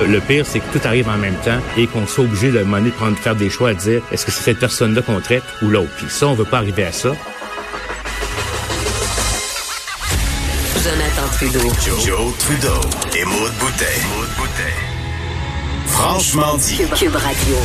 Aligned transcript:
Le 0.00 0.20
pire, 0.20 0.44
c'est 0.46 0.60
que 0.60 0.78
tout 0.78 0.86
arrive 0.86 1.08
en 1.08 1.16
même 1.16 1.36
temps 1.36 1.58
et 1.76 1.86
qu'on 1.86 2.06
soit 2.06 2.24
obligé 2.24 2.50
de, 2.50 2.58
de 2.58 2.90
prendre, 2.90 3.16
faire 3.16 3.34
des 3.34 3.48
choix 3.48 3.70
à 3.70 3.74
dire 3.74 4.02
est-ce 4.12 4.26
que 4.26 4.30
c'est 4.30 4.42
cette 4.42 4.58
personne-là 4.58 5.00
qu'on 5.02 5.20
traite 5.20 5.44
ou 5.62 5.68
l'autre? 5.68 5.90
Puis 5.96 6.06
ça, 6.10 6.28
on 6.28 6.34
veut 6.34 6.44
pas 6.44 6.58
arriver 6.58 6.84
à 6.84 6.92
ça. 6.92 7.12
Jonathan 10.84 11.28
Trudeau. 11.32 11.72
Joe, 12.04 12.36
Trudeau. 12.38 12.80
Et 13.16 13.24
Maud 13.24 13.52
Boutet. 13.58 14.02
Franchement 15.86 16.56
dit. 16.58 16.82
Cube 16.94 17.16
Radio. 17.16 17.56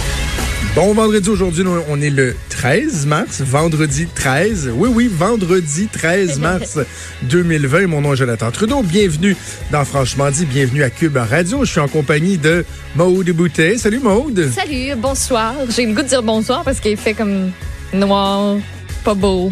Bon 0.73 0.93
vendredi 0.93 1.27
aujourd'hui, 1.27 1.65
on 1.89 1.99
est 1.99 2.09
le 2.09 2.33
13 2.49 3.05
mars, 3.05 3.41
vendredi 3.41 4.07
13. 4.07 4.71
Oui, 4.73 4.89
oui, 4.93 5.09
vendredi 5.13 5.89
13 5.91 6.39
mars 6.39 6.79
2020. 7.23 7.87
Mon 7.87 7.99
nom 7.99 8.13
est 8.13 8.17
Jonathan 8.17 8.51
Trudeau. 8.51 8.81
Bienvenue 8.81 9.35
dans 9.71 9.83
Franchement 9.83 10.31
dit, 10.31 10.45
bienvenue 10.45 10.83
à 10.83 10.89
Cube 10.89 11.17
Radio. 11.17 11.65
Je 11.65 11.71
suis 11.71 11.81
en 11.81 11.89
compagnie 11.89 12.37
de 12.37 12.65
Maude 12.95 13.29
Boutet. 13.31 13.77
Salut 13.77 13.99
Maude. 13.99 14.49
Salut, 14.55 14.95
bonsoir. 14.95 15.53
J'ai 15.75 15.85
le 15.85 15.93
goût 15.93 16.03
de 16.03 16.07
dire 16.07 16.23
bonsoir 16.23 16.63
parce 16.63 16.79
qu'il 16.79 16.95
fait 16.95 17.15
comme 17.15 17.51
noir, 17.91 18.55
pas 19.03 19.13
beau. 19.13 19.51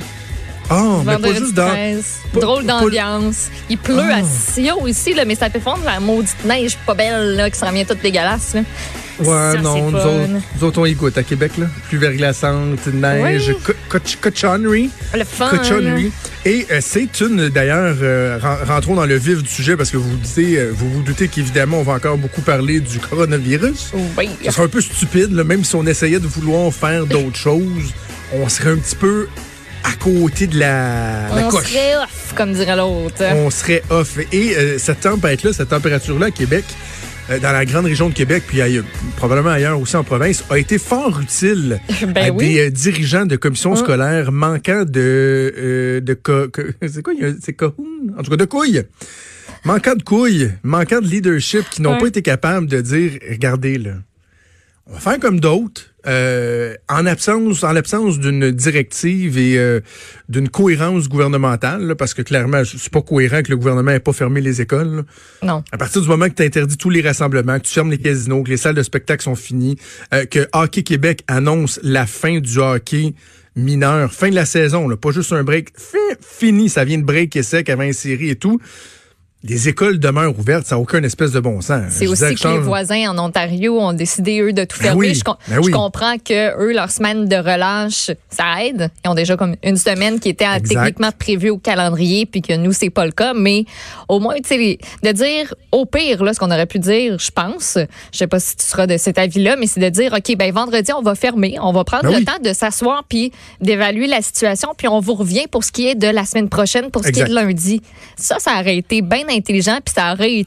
Ah, 0.70 1.00
mais 1.06 1.18
pas 1.18 1.34
juste 1.34 1.54
dans... 1.54 1.74
Drôle 2.40 2.66
d'ambiance. 2.66 3.50
Il 3.70 3.78
pleut 3.78 4.00
Ah. 4.00 4.18
à 4.18 4.24
Sion 4.24 4.88
ici, 4.88 5.14
là, 5.16 5.26
mais 5.26 5.36
ça 5.36 5.50
fait 5.50 5.60
fondre 5.60 5.84
la 5.84 6.00
maudite 6.00 6.46
neige 6.46 6.78
pas 6.86 6.94
belle 6.94 7.36
là, 7.36 7.50
qui 7.50 7.60
s'en 7.60 7.72
vient 7.72 7.84
toute 7.84 8.02
dégueulasse. 8.02 8.54
Là. 8.54 8.62
Ouais, 9.20 9.62
non, 9.62 9.92
nous 9.92 9.98
autres, 9.98 10.28
nous 10.56 10.64
autres, 10.64 10.80
on 10.80 10.86
y 10.86 10.94
goûte 10.94 11.18
à 11.18 11.24
Québec, 11.24 11.54
là. 11.58 11.66
Plus 11.90 11.98
verglaçante, 11.98 12.88
neige, 12.88 13.50
Oui. 13.50 13.56
co- 13.64 13.74
coch- 13.90 14.18
cochonnerie. 14.22 14.90
Le 15.14 15.24
fun. 15.24 15.50
Cochonnerie. 15.50 16.12
Et 16.46 16.66
euh, 16.72 16.80
c'est 16.82 17.20
une, 17.22 17.50
d'ailleurs, 17.50 17.96
euh, 18.02 18.38
ren- 18.42 18.58
rentrons 18.66 18.96
dans 18.96 19.06
le 19.06 19.16
vif 19.18 19.44
du 19.44 19.50
sujet 19.50 19.76
parce 19.76 19.92
que 19.92 19.98
vous 19.98 20.10
vous 20.12 20.18
doutez, 20.18 20.58
euh, 20.58 20.72
vous 20.74 20.90
vous 20.90 21.02
doutez 21.02 21.28
qu'évidemment, 21.28 21.80
on 21.80 21.84
va 21.84 21.94
encore 21.94 22.18
beaucoup 22.18 22.42
parler 22.42 22.80
du 22.80 23.00
coronavirus. 23.00 23.92
Oui. 24.18 24.30
Ça 24.46 24.52
serait 24.52 24.64
un 24.64 24.68
peu 24.70 24.82
stupide, 24.82 25.32
là, 25.34 25.44
même 25.44 25.64
si 25.64 25.76
on 25.76 25.86
essayait 25.86 26.20
de 26.20 26.28
vouloir 26.28 26.74
faire 26.74 27.06
d'autres 27.06 27.36
choses, 27.38 27.94
on 28.34 28.48
serait 28.48 28.72
un 28.72 28.78
petit 28.78 28.96
peu 28.96 29.28
à 29.84 29.94
côté 29.94 30.48
de 30.48 30.60
la, 30.60 31.28
la 31.36 31.48
On 31.48 31.50
coche. 31.50 31.68
serait 31.68 31.96
off, 31.98 32.34
comme 32.36 32.54
dirait 32.54 32.76
l'autre. 32.76 33.24
On 33.34 33.50
serait 33.50 33.82
off. 33.90 34.18
Et 34.32 34.56
euh, 34.58 34.78
cette 34.78 35.02
tempête-là, 35.02 35.52
cette 35.54 35.70
température-là 35.70 36.28
à 36.28 36.32
Québec, 36.32 36.66
dans 37.38 37.52
la 37.52 37.66
grande 37.66 37.86
région 37.86 38.10
de 38.10 38.14
Québec, 38.14 38.44
puis 38.48 38.62
ailleurs- 38.62 38.86
probablement 39.18 39.52
ailleurs 39.52 39.80
aussi 39.80 39.96
en 39.96 40.04
province, 40.04 40.44
a 40.50 40.58
été 40.58 40.78
fort 40.80 41.20
utile 41.22 41.80
Ben 42.16 42.18
à 42.18 42.32
oui. 42.32 42.48
des 42.56 42.60
euh, 42.68 42.72
dirigeants 42.72 43.26
de 43.26 43.36
commissions 43.36 43.74
Hein? 43.74 43.78
scolaires 43.78 44.32
manquant 44.32 44.84
de... 44.86 45.54
euh, 45.58 46.02
de 46.02 46.14
co- 46.16 46.48
co- 46.50 46.62
c'est 46.88 47.04
quoi? 47.04 47.14
C'est? 47.42 47.62
En 47.62 48.24
tout 48.24 48.32
cas, 48.32 48.38
de 48.38 48.46
couilles. 48.46 48.84
Manquant 49.66 49.96
de 49.96 50.04
couilles, 50.04 50.52
manquant 50.64 51.02
de 51.02 51.08
leadership, 51.08 51.70
qui 51.70 51.82
n'ont 51.82 51.94
Ouais. 51.94 52.00
pas 52.00 52.08
été 52.08 52.22
capables 52.22 52.66
de 52.68 52.82
dire, 52.82 53.12
regardez, 53.30 53.78
là, 53.78 53.92
on 54.88 54.94
va 54.94 55.00
faire 55.00 55.20
comme 55.20 55.40
d'autres, 55.40 55.89
euh, 56.08 56.76
en 56.88 57.06
absence, 57.06 57.64
en 57.64 57.72
l'absence 57.74 58.20
d'une 58.20 58.52
directive 58.52 59.38
et 59.38 59.58
euh, 59.58 59.82
d'une 60.30 60.48
cohérence 60.50 61.10
gouvernementale, 61.10 61.84
là, 61.88 61.96
parce 61.96 62.14
que 62.14 62.22
clairement, 62.22 62.62
c'est 62.66 62.92
pas 62.92 63.02
cohérent 63.02 63.42
que 63.44 63.50
le 63.50 63.58
gouvernement 63.58 63.92
n'ait 63.92 64.00
pas 64.00 64.14
fermé 64.14 64.42
les 64.42 64.62
écoles. 64.62 64.96
là. 64.98 65.04
Non. 65.44 65.64
À 65.72 65.78
partir 65.78 66.02
du 66.02 66.08
moment 66.08 66.28
que 66.30 66.36
tu 66.36 66.44
interdis 66.44 66.78
tous 66.78 66.90
les 66.90 67.02
rassemblements, 67.02 67.60
que 67.60 67.66
tu 67.66 67.74
fermes 67.74 67.92
les 67.92 67.98
casinos, 67.98 68.44
que 68.44 68.50
les 68.50 68.58
salles 68.58 68.76
de 68.76 68.84
spectacle 68.84 69.24
sont 69.24 69.36
finies, 69.36 69.78
euh, 70.14 70.26
que 70.26 70.48
Hockey 70.54 70.84
Québec 70.84 71.24
annonce 71.28 71.80
la 71.84 72.06
fin 72.06 72.40
du 72.40 72.58
hockey 72.60 73.14
mineur, 73.56 74.14
fin 74.14 74.30
de 74.30 74.36
la 74.36 74.46
saison, 74.46 74.88
là, 74.88 74.96
pas 74.96 75.12
juste 75.12 75.34
un 75.34 75.44
break, 75.44 75.70
fi- 75.78 75.98
fini, 76.22 76.70
ça 76.70 76.86
vient 76.86 76.98
de 77.00 77.04
break 77.04 77.36
et 77.36 77.44
sec 77.44 77.70
avant 77.70 77.84
une 77.84 77.94
série 77.94 78.30
et 78.30 78.36
tout. 78.36 78.60
Les 79.42 79.70
écoles 79.70 80.00
demeurent 80.00 80.38
ouvertes, 80.38 80.68
ça 80.68 80.76
n'a 80.76 80.82
aucun 80.82 81.02
espèce 81.02 81.32
de 81.32 81.40
bon 81.40 81.62
sens. 81.62 81.86
C'est 81.92 82.08
aussi 82.08 82.36
que 82.36 82.48
les 82.50 82.58
voisins 82.60 83.10
en 83.12 83.18
Ontario 83.20 83.80
ont 83.80 83.94
décidé, 83.94 84.42
eux, 84.42 84.52
de 84.52 84.66
tout 84.66 84.78
Ben 84.80 84.88
fermer. 84.88 85.08
oui, 85.08 85.16
je, 85.16 85.24
com- 85.24 85.38
ben 85.48 85.60
oui. 85.60 85.72
je 85.72 85.78
comprends 85.78 86.18
que 86.18 86.58
eux, 86.62 86.74
leur 86.74 86.92
semaine 86.92 87.26
de 87.26 87.38
relâche, 87.38 88.12
ça 88.30 88.66
aide. 88.66 88.90
Ils 89.06 89.10
ont 89.10 89.16
déjà 89.16 89.38
comme 89.38 89.56
une 89.64 89.78
semaine 89.78 90.20
qui 90.20 90.28
était 90.28 90.46
techniquement 90.60 91.12
prévue 91.18 91.52
au 91.52 91.58
calendrier, 91.58 92.26
puis 92.26 92.42
que 92.42 92.52
nous, 92.58 92.74
c'est 92.74 92.90
pas 92.90 93.06
le 93.06 93.14
cas. 93.14 93.34
Mais 93.34 93.64
au 94.10 94.20
moins, 94.20 94.36
tu 94.36 94.50
sais, 94.50 94.78
de 95.04 95.12
dire, 95.14 95.54
au 95.72 95.86
pire, 95.86 96.22
là, 96.22 96.34
ce 96.34 96.40
qu'on 96.40 96.52
aurait 96.52 96.66
pu 96.66 96.80
dire, 96.80 97.18
je 97.18 97.32
pense, 97.32 97.78
je 98.12 98.18
sais 98.18 98.28
pas 98.28 98.42
si 98.42 98.58
tu 98.58 98.66
seras 98.66 98.88
de 98.88 98.98
cet 98.98 99.18
avis-là, 99.18 99.56
mais 99.56 99.68
c'est 99.68 99.80
de 99.80 99.88
dire, 99.88 100.12
OK, 100.12 100.36
ben 100.36 100.52
vendredi, 100.52 100.92
on 100.92 101.02
va 101.02 101.16
fermer, 101.16 101.56
on 101.62 101.72
va 101.72 101.86
prendre 101.86 102.04
Ben 102.04 102.12
le 102.12 102.18
oui. 102.18 102.26
temps 102.26 102.40
de 102.44 102.52
s'asseoir 102.52 103.06
puis 103.08 103.32
d'évaluer 103.62 104.08
la 104.08 104.22
situation, 104.22 104.74
puis 104.78 104.90
on 104.90 105.00
vous 105.00 105.14
revient 105.16 105.48
pour 105.50 105.64
ce 105.64 105.72
qui 105.72 105.88
est 105.88 105.96
de 105.96 106.08
la 106.08 106.26
semaine 106.26 106.50
prochaine, 106.50 106.92
pour 106.92 107.06
ce 107.06 107.10
qui 107.12 107.22
est 107.22 107.26
de 107.30 107.34
lundi. 107.34 107.82
Ça, 108.18 108.36
ça 108.40 108.60
aurait 108.60 108.76
été 108.76 109.02
bien 109.02 109.29
intelligent, 109.30 109.80
puis 109.84 109.94
ça 109.96 110.14
aurait 110.14 110.46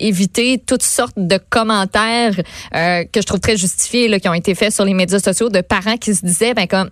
éviter 0.00 0.62
toutes 0.64 0.82
sortes 0.82 1.16
de 1.16 1.38
commentaires 1.50 2.34
euh, 2.74 3.04
que 3.04 3.20
je 3.20 3.26
trouve 3.26 3.40
très 3.40 3.56
justifiés 3.56 4.08
là, 4.08 4.20
qui 4.20 4.28
ont 4.28 4.34
été 4.34 4.54
faits 4.54 4.72
sur 4.72 4.84
les 4.84 4.94
médias 4.94 5.18
sociaux 5.18 5.48
de 5.48 5.60
parents 5.60 5.96
qui 5.96 6.14
se 6.14 6.24
disaient 6.24 6.54
ben 6.54 6.66
comme 6.66 6.90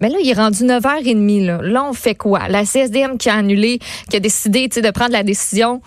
mais 0.00 0.10
là, 0.10 0.18
il 0.22 0.28
est 0.28 0.34
rendu 0.34 0.64
9h30. 0.64 1.46
Là. 1.46 1.60
là, 1.62 1.84
on 1.84 1.94
fait 1.94 2.14
quoi? 2.14 2.48
La 2.48 2.66
CSDM 2.66 3.16
qui 3.16 3.30
a 3.30 3.36
annulé, 3.36 3.78
qui 4.10 4.16
a 4.16 4.20
décidé 4.20 4.68
de 4.68 4.90
prendre 4.90 5.12
la 5.12 5.22
décision 5.22 5.80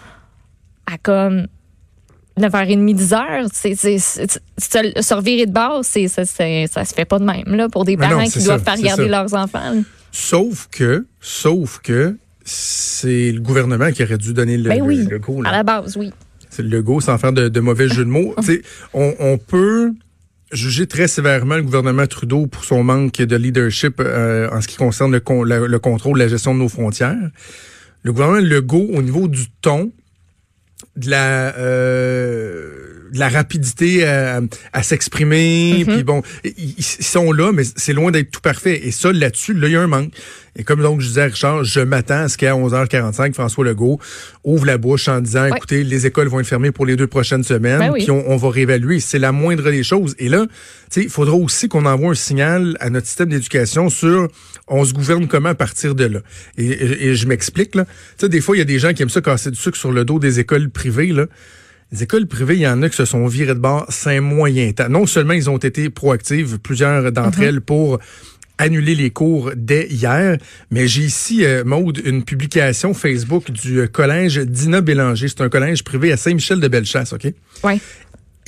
à 0.92 0.98
comme 0.98 1.46
9h30, 2.40 2.96
10h, 2.96 3.48
c'est, 3.54 3.76
se, 3.76 5.14
revirer 5.14 5.46
de 5.46 5.52
base, 5.52 5.86
c'est, 5.86 6.08
ça, 6.08 6.26
ça 6.26 6.86
se 6.86 6.94
fait 6.94 7.06
pas 7.06 7.20
de 7.20 7.26
même 7.26 7.56
là, 7.56 7.70
pour 7.70 7.86
des 7.86 7.98
non, 7.98 8.08
parents 8.08 8.26
qui 8.26 8.44
doivent 8.44 8.64
faire 8.64 8.78
regarder 8.78 9.04
ça. 9.04 9.10
leurs 9.10 9.34
enfants. 9.36 9.72
là. 9.74 9.82
Sauf 10.12 10.68
que, 10.72 11.06
sauf 11.22 11.80
que, 11.80 12.18
c'est 12.52 13.32
le 13.32 13.40
gouvernement 13.42 13.92
qui 13.92 14.04
aurait 14.04 14.18
dû 14.18 14.34
donner 14.34 14.58
le, 14.58 14.70
Ben 14.70 14.82
oui, 14.82 15.06
le 15.10 15.20
go. 15.20 15.42
à 15.46 15.52
la 15.52 15.64
base, 15.64 15.96
oui. 15.98 16.12
C'est 16.50 16.64
le 16.64 16.82
go 16.82 17.00
sans 17.00 17.18
faire 17.20 17.32
de, 17.32 17.48
de 17.48 17.60
mauvais 17.60 17.88
jeu 17.88 18.04
de 18.04 18.10
mots. 18.10 18.34
On, 18.94 19.14
on 19.20 19.38
peut 19.38 19.92
juger 20.52 20.88
très 20.88 21.08
sévèrement 21.08 21.58
le 21.58 21.62
gouvernement 21.62 22.08
Trudeau 22.08 22.48
pour 22.48 22.64
son 22.64 22.84
manque 22.84 23.18
de 23.18 23.36
leadership 23.36 24.00
euh, 24.00 24.50
en 24.52 24.62
ce 24.62 24.68
qui 24.68 24.78
concerne 24.78 25.12
le, 25.12 25.20
con- 25.20 25.44
la- 25.44 25.60
le 25.68 25.80
contrôle 25.80 26.16
de 26.18 26.24
la 26.24 26.28
gestion 26.28 26.56
de 26.56 26.60
nos 26.60 26.70
frontières. 26.70 27.16
Le 28.02 28.12
gouvernement 28.14 28.42
Legault, 28.42 28.88
au 28.96 29.02
niveau 29.04 29.28
du 29.28 29.46
ton, 29.62 29.92
de 30.96 31.10
la 31.12 31.56
euh, 31.58 32.89
de 33.12 33.20
la 33.20 33.30
rapidité 33.30 34.06
à, 34.06 34.42
à 34.74 34.84
s'exprimer 34.84 35.84
puis 35.88 36.04
bon 36.04 36.22
ils, 36.44 36.76
ils 36.78 36.84
sont 36.84 37.32
là 37.32 37.52
mais 37.52 37.64
c'est 37.76 37.94
loin 37.94 38.12
d'être 38.12 38.32
tout 38.32 38.42
parfait. 38.42 38.82
Et 38.88 38.92
ça 38.92 39.12
là-dessus 39.12 39.54
là 39.54 39.68
il 39.68 39.74
y 39.74 39.76
a 39.76 39.82
un 39.82 39.88
manque. 39.88 40.12
Et 40.56 40.64
comme 40.64 40.82
donc 40.82 41.00
je 41.02 41.08
disais 41.08 41.22
à 41.22 41.26
Richard 41.26 41.64
je 41.64 41.80
m'attends 41.80 42.22
à 42.24 42.28
ce 42.30 42.38
qu'à 42.38 42.54
11h45 42.54 43.34
François 43.34 43.64
Legault 43.66 44.00
ouvre 44.44 44.66
la 44.66 44.78
bouche 44.78 45.08
en 45.08 45.22
disant 45.22 45.44
Ouais. 45.44 45.52
écoutez 45.56 45.84
les 45.84 46.06
écoles 46.06 46.28
vont 46.28 46.40
être 46.40 46.48
fermées 46.48 46.72
pour 46.72 46.86
les 46.86 46.96
deux 46.96 47.08
prochaines 47.08 47.44
semaines 47.44 47.80
Ben 47.80 47.92
oui. 47.92 48.02
puis 48.04 48.12
on, 48.12 48.30
on 48.30 48.36
va 48.38 48.50
réévaluer. 48.50 49.00
C'est 49.00 49.20
la 49.20 49.32
moindre 49.32 49.70
des 49.72 49.84
choses. 49.84 50.16
Et 50.20 50.30
là 50.30 50.46
tu 50.92 51.02
sais 51.02 51.04
il 51.04 51.10
faudra 51.10 51.36
aussi 51.36 51.68
qu'on 51.70 51.86
envoie 51.86 52.12
un 52.12 52.16
signal 52.16 52.76
à 52.80 52.90
notre 52.90 53.08
système 53.08 53.30
d'éducation 53.30 53.90
sur 53.90 54.28
on 54.68 54.84
se 54.86 54.94
gouverne 54.94 55.28
comment 55.28 55.50
à 55.50 55.56
partir 55.56 55.96
de 55.96 56.06
là. 56.06 56.20
Et, 56.58 56.66
et- 56.66 57.08
et 57.08 57.16
je 57.16 57.28
m'explique 57.28 57.76
là. 57.76 57.86
Tu 57.86 57.92
sais 58.26 58.30
des 58.30 58.42
fois 58.42 58.56
il 58.56 58.60
y 58.60 58.62
a 58.62 58.66
des 58.66 58.80
gens 58.80 58.94
qui 58.94 59.02
aiment 59.04 59.10
ça 59.10 59.22
casser 59.22 59.52
du 59.52 59.58
sucre 59.58 59.78
sur 59.78 59.92
le 59.92 60.04
dos 60.06 60.20
des 60.20 60.40
écoles 60.40 60.70
privées 60.70 61.08
là 61.14 61.26
les 61.92 62.04
écoles 62.04 62.28
privées, 62.28 62.56
il 62.56 62.62
y 62.62 62.68
en 62.68 62.82
a 62.84 62.90
qui 62.90 62.96
se 62.96 63.06
sont 63.06 63.26
virées 63.28 63.56
de 63.56 63.60
bord 63.60 63.86
cinq 63.90 64.22
moyens 64.22 64.76
temps. 64.76 64.90
Non 64.90 65.06
seulement 65.06 65.34
ils 65.34 65.50
ont 65.50 65.58
été 65.58 65.90
proactives, 65.90 66.60
plusieurs 66.60 67.12
d'entre 67.12 67.42
elles, 67.42 67.62
pour 67.62 68.00
annuler 68.60 68.94
les 68.94 69.10
cours 69.10 69.52
dès 69.56 69.88
hier, 69.88 70.38
mais 70.70 70.88
j'ai 70.88 71.04
ici, 71.04 71.46
euh, 71.46 71.64
Maude, 71.64 72.02
une 72.04 72.24
publication 72.24 72.94
Facebook 72.94 73.52
du 73.52 73.80
euh, 73.80 73.88
collège 73.88 74.38
Dina 74.38 74.82
Bélanger. 74.82 75.30
C'est 75.30 75.42
un 75.42 75.50
collège 75.50 75.84
privé 75.84 76.12
à 76.12 76.18
Saint-Michel-de-Bellechasse, 76.18 77.14
OK? 77.14 77.34
Ouais. 77.64 77.80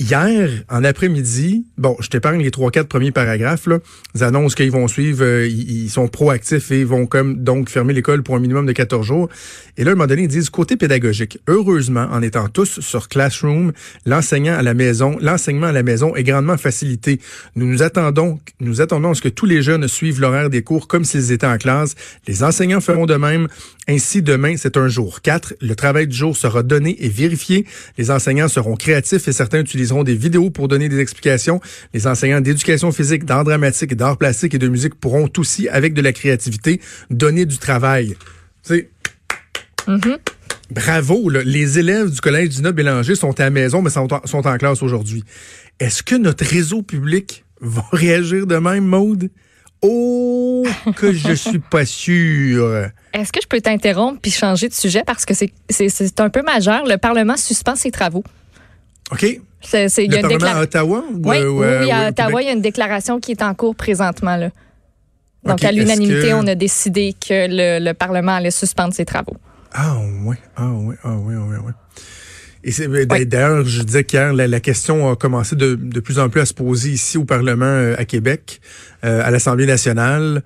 Hier, 0.02 0.64
en 0.68 0.82
après-midi, 0.82 1.64
bon, 1.78 1.96
je 2.00 2.08
t'épargne 2.08 2.42
les 2.42 2.50
trois, 2.50 2.72
quatre 2.72 2.88
premiers 2.88 3.12
paragraphes, 3.12 3.68
là. 3.68 3.78
Ils 4.16 4.24
annoncent 4.24 4.56
qu'ils 4.56 4.72
vont 4.72 4.88
suivre, 4.88 5.22
euh, 5.22 5.46
ils, 5.46 5.88
sont 5.90 6.08
proactifs 6.08 6.72
et 6.72 6.80
ils 6.80 6.86
vont 6.86 7.06
comme 7.06 7.44
donc 7.44 7.70
fermer 7.70 7.92
l'école 7.92 8.24
pour 8.24 8.34
un 8.34 8.40
minimum 8.40 8.66
de 8.66 8.72
14 8.72 9.06
jours. 9.06 9.28
Et 9.76 9.84
là, 9.84 9.90
à 9.90 9.92
un 9.92 9.94
moment 9.94 10.08
donné, 10.08 10.22
ils 10.22 10.28
disent 10.28 10.50
côté 10.50 10.76
pédagogique. 10.76 11.38
Heureusement, 11.46 12.08
en 12.10 12.20
étant 12.20 12.48
tous 12.48 12.80
sur 12.80 13.08
Classroom, 13.08 13.72
l'enseignant 14.04 14.54
à 14.54 14.62
la 14.62 14.74
maison, 14.74 15.16
l'enseignement 15.20 15.68
à 15.68 15.72
la 15.72 15.84
maison 15.84 16.16
est 16.16 16.24
grandement 16.24 16.56
facilité. 16.56 17.20
Nous 17.54 17.66
nous 17.66 17.84
attendons, 17.84 18.40
nous 18.58 18.80
attendons 18.80 19.12
à 19.12 19.14
ce 19.14 19.22
que 19.22 19.28
tous 19.28 19.46
les 19.46 19.62
jeunes 19.62 19.86
suivent 19.86 20.20
l'horaire 20.20 20.50
des 20.50 20.62
cours 20.62 20.88
comme 20.88 21.04
s'ils 21.04 21.30
étaient 21.30 21.46
en 21.46 21.58
classe. 21.58 21.94
Les 22.26 22.42
enseignants 22.42 22.80
feront 22.80 23.06
de 23.06 23.14
même. 23.14 23.46
Ainsi, 23.88 24.22
demain, 24.22 24.56
c'est 24.56 24.76
un 24.76 24.88
jour 24.88 25.22
4. 25.22 25.54
Le 25.60 25.74
travail 25.74 26.08
du 26.08 26.16
jour 26.16 26.36
sera 26.36 26.62
donné 26.62 26.96
et 27.04 27.08
vérifié. 27.08 27.66
Les 27.98 28.10
enseignants 28.10 28.48
seront 28.48 28.76
créatifs 28.76 29.26
et 29.28 29.32
certains 29.32 29.60
utiliseront 29.60 29.91
des 30.02 30.14
vidéos 30.14 30.50
pour 30.50 30.66
donner 30.68 30.88
des 30.88 30.98
explications. 30.98 31.60
Les 31.92 32.06
enseignants 32.06 32.40
d'éducation 32.40 32.90
physique, 32.90 33.24
d'art 33.24 33.44
dramatique, 33.44 33.94
d'art 33.94 34.16
plastique 34.16 34.54
et 34.54 34.58
de 34.58 34.68
musique 34.68 34.94
pourront 34.94 35.28
aussi, 35.36 35.68
avec 35.68 35.92
de 35.94 36.00
la 36.00 36.12
créativité, 36.12 36.80
donner 37.10 37.44
du 37.44 37.58
travail. 37.58 38.16
Tu 38.66 38.74
sais, 38.74 38.90
Bravo, 40.70 41.28
là. 41.28 41.42
les 41.44 41.78
élèves 41.78 42.10
du 42.10 42.20
collège 42.20 42.48
Dina 42.50 42.72
Bélanger 42.72 43.14
sont 43.14 43.38
à 43.40 43.44
la 43.44 43.50
maison, 43.50 43.82
mais 43.82 43.90
sont 43.90 44.12
en, 44.12 44.26
sont 44.26 44.46
en 44.46 44.56
classe 44.56 44.82
aujourd'hui. 44.82 45.22
Est-ce 45.80 46.02
que 46.02 46.14
notre 46.14 46.44
réseau 46.46 46.82
public 46.82 47.44
va 47.60 47.84
réagir 47.92 48.46
de 48.46 48.56
même, 48.56 48.86
Maude? 48.86 49.28
Oh, 49.84 50.64
que 50.96 51.12
je 51.12 51.32
suis 51.32 51.58
pas 51.58 51.84
sûr. 51.84 52.88
Est-ce 53.12 53.32
que 53.32 53.40
je 53.42 53.48
peux 53.48 53.60
t'interrompre 53.60 54.20
puis 54.22 54.30
changer 54.30 54.68
de 54.68 54.74
sujet 54.74 55.02
parce 55.04 55.24
que 55.26 55.34
c'est- 55.34 55.52
c'est 55.68 55.88
c'est 55.88 56.20
un 56.20 56.30
peu 56.30 56.42
majeur. 56.42 56.86
Le 56.86 56.96
Parlement 56.98 57.36
suspend 57.36 57.74
ses 57.74 57.90
travaux. 57.90 58.22
OK. 59.10 59.40
C'est, 59.62 59.88
c'est- 59.88 60.04
il 60.04 60.12
y 60.12 60.16
Le 60.20 60.24
a 60.26 60.32
une 60.32 60.44
à 60.44 60.60
Ottawa? 60.62 61.04
ou, 61.12 61.20
Oui, 61.28 61.36
euh, 61.38 61.48
oui, 61.50 61.66
oui, 61.80 61.86
ou 61.86 61.90
à 61.92 62.08
Ottawa, 62.08 62.42
il 62.42 62.46
y 62.46 62.48
a 62.48 62.52
une 62.52 62.60
déclaration 62.62 63.20
qui 63.20 63.32
est 63.32 63.42
en 63.42 63.54
cours 63.54 63.74
présentement. 63.76 64.36
Là. 64.36 64.50
Donc, 65.44 65.64
à 65.64 65.72
l'unanimité, 65.72 66.28
que- 66.28 66.34
on 66.34 66.46
a 66.46 66.54
décidé 66.54 67.14
que 67.14 67.46
le, 67.48 67.84
le 67.84 67.94
Parlement 67.94 68.32
allait 68.36 68.50
suspendre 68.50 68.92
ses 68.94 69.04
travaux. 69.04 69.36
Ah 69.72 69.96
oui, 70.24 70.36
ah 70.56 70.68
oui, 70.72 70.94
ah 71.02 71.14
oui, 71.16 71.34
ah 71.36 71.44
oui, 71.48 71.56
oui. 71.64 71.72
Et 72.64 72.70
c'est 72.70 72.86
d'ailleurs, 73.26 73.64
je 73.64 73.82
disais 73.82 74.04
qu'hier, 74.04 74.32
la, 74.32 74.46
la 74.46 74.60
question 74.60 75.10
a 75.10 75.16
commencé 75.16 75.56
de, 75.56 75.74
de 75.74 75.98
plus 76.00 76.20
en 76.20 76.28
plus 76.28 76.40
à 76.42 76.46
se 76.46 76.54
poser 76.54 76.90
ici 76.90 77.18
au 77.18 77.24
Parlement 77.24 77.64
euh, 77.66 77.96
à 77.98 78.04
Québec, 78.04 78.60
euh, 79.04 79.20
à 79.24 79.30
l'Assemblée 79.32 79.66
nationale. 79.66 80.42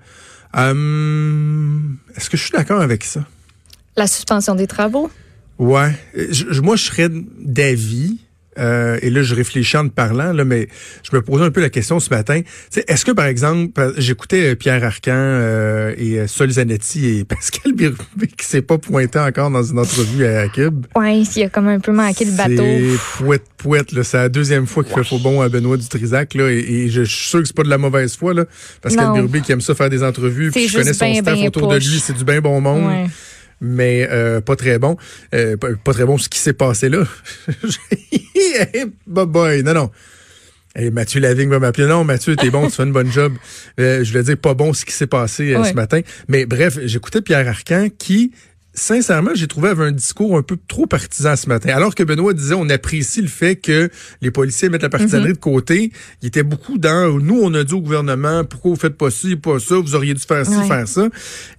Hum, 0.55 1.97
Est-ce 2.15 2.29
que 2.29 2.37
je 2.37 2.43
suis 2.43 2.51
d'accord 2.51 2.81
avec 2.81 3.03
ça? 3.03 3.21
La 3.95 4.07
suspension 4.07 4.55
des 4.55 4.67
travaux? 4.67 5.09
Ouais. 5.59 5.91
Je- 6.15 6.61
moi, 6.61 6.75
je 6.75 6.83
serais 6.83 7.09
d'avis. 7.39 8.17
Euh, 8.57 8.97
et 9.01 9.09
là, 9.09 9.21
je 9.23 9.35
réfléchis 9.35 9.77
en 9.77 9.87
te 9.87 9.93
parlant, 9.93 10.33
là, 10.33 10.45
mais 10.45 10.67
je 11.03 11.15
me 11.15 11.21
posais 11.21 11.43
un 11.43 11.51
peu 11.51 11.61
la 11.61 11.69
question 11.69 11.99
ce 11.99 12.09
matin. 12.09 12.41
Est-ce 12.87 13.05
que, 13.05 13.11
par 13.11 13.25
exemple, 13.25 13.93
j'écoutais 13.97 14.51
euh, 14.51 14.55
Pierre 14.55 14.83
Arcan 14.83 15.11
euh, 15.13 15.93
et 15.97 16.19
euh, 16.19 16.27
Sol 16.27 16.49
Zanetti 16.51 17.05
et 17.05 17.23
Pascal 17.25 17.73
Birubé 17.73 18.27
qui 18.37 18.45
s'est 18.45 18.61
pas 18.61 18.77
pointé 18.77 19.19
encore 19.19 19.51
dans 19.51 19.63
une 19.63 19.79
entrevue 19.79 20.25
à 20.25 20.47
Cube? 20.47 20.85
Oui, 20.95 21.27
il 21.35 21.43
a 21.43 21.49
comme 21.49 21.67
un 21.67 21.79
peu 21.79 21.91
manqué 21.91 22.25
le 22.25 22.31
bateau. 22.31 22.63
C'est 22.63 23.23
pouette, 23.23 23.45
pouette, 23.57 23.91
là. 23.91 24.03
C'est 24.03 24.17
la 24.17 24.29
deuxième 24.29 24.67
fois 24.67 24.83
qu'il 24.83 24.93
fait 24.93 25.03
faux 25.03 25.19
bon 25.19 25.41
à 25.41 25.49
Benoît 25.49 25.77
Dutrisac, 25.77 26.33
là. 26.33 26.49
Et, 26.49 26.59
et 26.59 26.89
je 26.89 27.03
suis 27.03 27.29
sûr 27.29 27.39
que 27.39 27.45
c'est 27.45 27.55
pas 27.55 27.63
de 27.63 27.69
la 27.69 27.77
mauvaise 27.77 28.15
foi, 28.15 28.33
là. 28.33 28.45
Pascal. 28.81 29.13
Birubé 29.13 29.41
qui 29.41 29.51
aime 29.51 29.61
ça 29.61 29.75
faire 29.75 29.89
des 29.89 30.03
entrevues. 30.03 30.51
Puis 30.51 30.67
je 30.67 30.77
connais 30.77 30.93
son 30.93 31.05
ben, 31.05 31.21
staff 31.21 31.39
ben 31.39 31.47
autour 31.47 31.67
de 31.67 31.77
lui. 31.77 31.99
C'est 31.99 32.13
du 32.13 32.23
bien 32.23 32.41
bon 32.41 32.59
monde. 32.61 32.85
Ouais. 32.85 33.07
Mais 33.59 34.07
euh, 34.11 34.41
pas 34.41 34.55
très 34.55 34.77
bon. 34.77 34.97
Euh, 35.33 35.57
pas, 35.57 35.69
pas 35.83 35.93
très 35.93 36.05
bon 36.05 36.17
ce 36.17 36.29
qui 36.29 36.39
s'est 36.39 36.53
passé 36.53 36.89
là. 36.89 37.03
bye 39.07 39.25
bye. 39.25 39.63
Non, 39.63 39.73
non. 39.73 39.91
Hey, 40.75 40.91
Mathieu 40.91 41.19
Lavigne 41.19 41.49
va 41.49 41.59
m'appeler. 41.59 41.87
Non, 41.87 42.03
Mathieu, 42.03 42.35
t'es 42.35 42.51
bon, 42.51 42.67
tu 42.67 42.73
fais 42.75 42.83
une 42.83 42.91
bonne 42.91 43.11
job. 43.11 43.33
Euh, 43.79 44.03
je 44.03 44.11
voulais 44.11 44.23
dire 44.23 44.37
pas 44.37 44.53
bon 44.53 44.73
ce 44.73 44.85
qui 44.85 44.93
s'est 44.93 45.07
passé 45.07 45.53
euh, 45.53 45.61
Ouais. 45.61 45.69
ce 45.69 45.73
matin. 45.73 46.01
Mais 46.27 46.45
bref, 46.45 46.77
j'écoutais 46.85 47.21
Pierre 47.21 47.47
Arcan 47.47 47.87
qui, 47.97 48.31
sincèrement, 48.75 49.31
j'ai 49.33 49.47
trouvé 49.47 49.69
avait 49.69 49.85
un 49.85 49.91
discours 49.91 50.37
un 50.37 50.43
peu 50.43 50.55
trop 50.67 50.85
partisan 50.85 51.35
ce 51.35 51.49
matin. 51.49 51.69
Alors 51.75 51.95
que 51.95 52.03
Benoît 52.03 52.33
disait 52.35 52.53
on 52.53 52.69
apprécie 52.69 53.23
le 53.23 53.27
fait 53.27 53.55
que 53.55 53.89
les 54.21 54.29
policiers 54.29 54.69
mettent 54.69 54.83
la 54.83 54.89
partisanerie 54.89 55.33
de 55.33 55.39
côté. 55.39 55.91
Il 56.21 56.27
était 56.27 56.43
beaucoup 56.43 56.77
dans 56.77 57.17
nous, 57.17 57.39
on 57.41 57.51
a 57.55 57.63
dit 57.63 57.73
au 57.73 57.81
gouvernement 57.81 58.43
pourquoi 58.43 58.69
vous 58.71 58.77
faites 58.79 58.97
pas 58.97 59.09
ci, 59.09 59.35
pas 59.35 59.57
ça, 59.59 59.77
vous 59.77 59.95
auriez 59.95 60.13
dû 60.13 60.21
faire 60.21 60.45
ci, 60.45 60.55
Ouais. 60.57 60.67
faire 60.67 60.87
ça. 60.87 61.07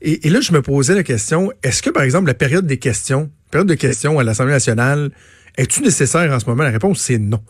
Et, 0.01 0.29
et 0.29 0.31
là, 0.31 0.41
je 0.41 0.53
me 0.53 0.63
posais 0.63 0.95
la 0.95 1.03
question 1.03 1.51
est-ce 1.65 1.83
que, 1.83 1.91
par 1.91 2.05
exemple, 2.05 2.29
la 2.29 2.35
période 2.35 2.69
des 2.69 2.79
questions, 2.79 3.29
période 3.51 3.67
de 3.69 3.75
questions 3.75 4.21
à 4.21 4.23
l'Assemblée 4.23 4.53
nationale, 4.53 5.11
est-tu 5.59 5.83
nécessaire 5.83 6.33
en 6.33 6.41
ce 6.41 6.47
moment? 6.47 6.63
La 6.63 6.71
réponse, 6.71 7.01
c'est 7.01 7.19
non. 7.19 7.43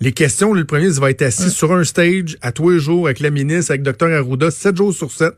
Les 0.00 0.12
questions, 0.12 0.52
le 0.52 0.64
premier 0.64 0.82
ministre 0.82 1.00
va 1.02 1.10
être 1.10 1.22
assis 1.22 1.50
sur 1.50 1.72
un 1.72 1.82
stage 1.84 2.36
à 2.42 2.52
tous 2.52 2.70
les 2.70 2.78
jours 2.78 3.06
avec 3.06 3.20
la 3.20 3.30
ministre, 3.30 3.70
avec 3.72 3.82
Dr 3.82 4.06
Arruda, 4.12 4.50
7 4.50 4.76
jours 4.76 4.92
sur 4.94 5.10
7. 5.10 5.32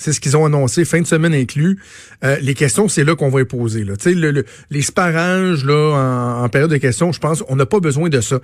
C'est 0.00 0.12
ce 0.12 0.20
qu'ils 0.20 0.36
ont 0.36 0.44
annoncé, 0.46 0.84
fin 0.84 1.00
de 1.00 1.06
semaine 1.08 1.34
inclus. 1.34 1.76
Euh, 2.22 2.36
les 2.40 2.54
questions, 2.54 2.86
c'est 2.86 3.02
là 3.02 3.16
qu'on 3.16 3.30
va 3.30 3.40
les 3.40 3.44
poser. 3.44 3.82
Là. 3.82 3.94
Le- 4.06 4.30
le- 4.30 4.44
les 4.70 4.82
sparages 4.82 5.64
là, 5.64 5.94
en, 6.40 6.44
en 6.44 6.48
période 6.48 6.70
de 6.70 6.76
questions, 6.76 7.10
je 7.10 7.18
pense, 7.18 7.42
on 7.48 7.56
n'a 7.56 7.66
pas 7.66 7.80
besoin 7.80 8.08
de 8.08 8.20
ça. 8.20 8.38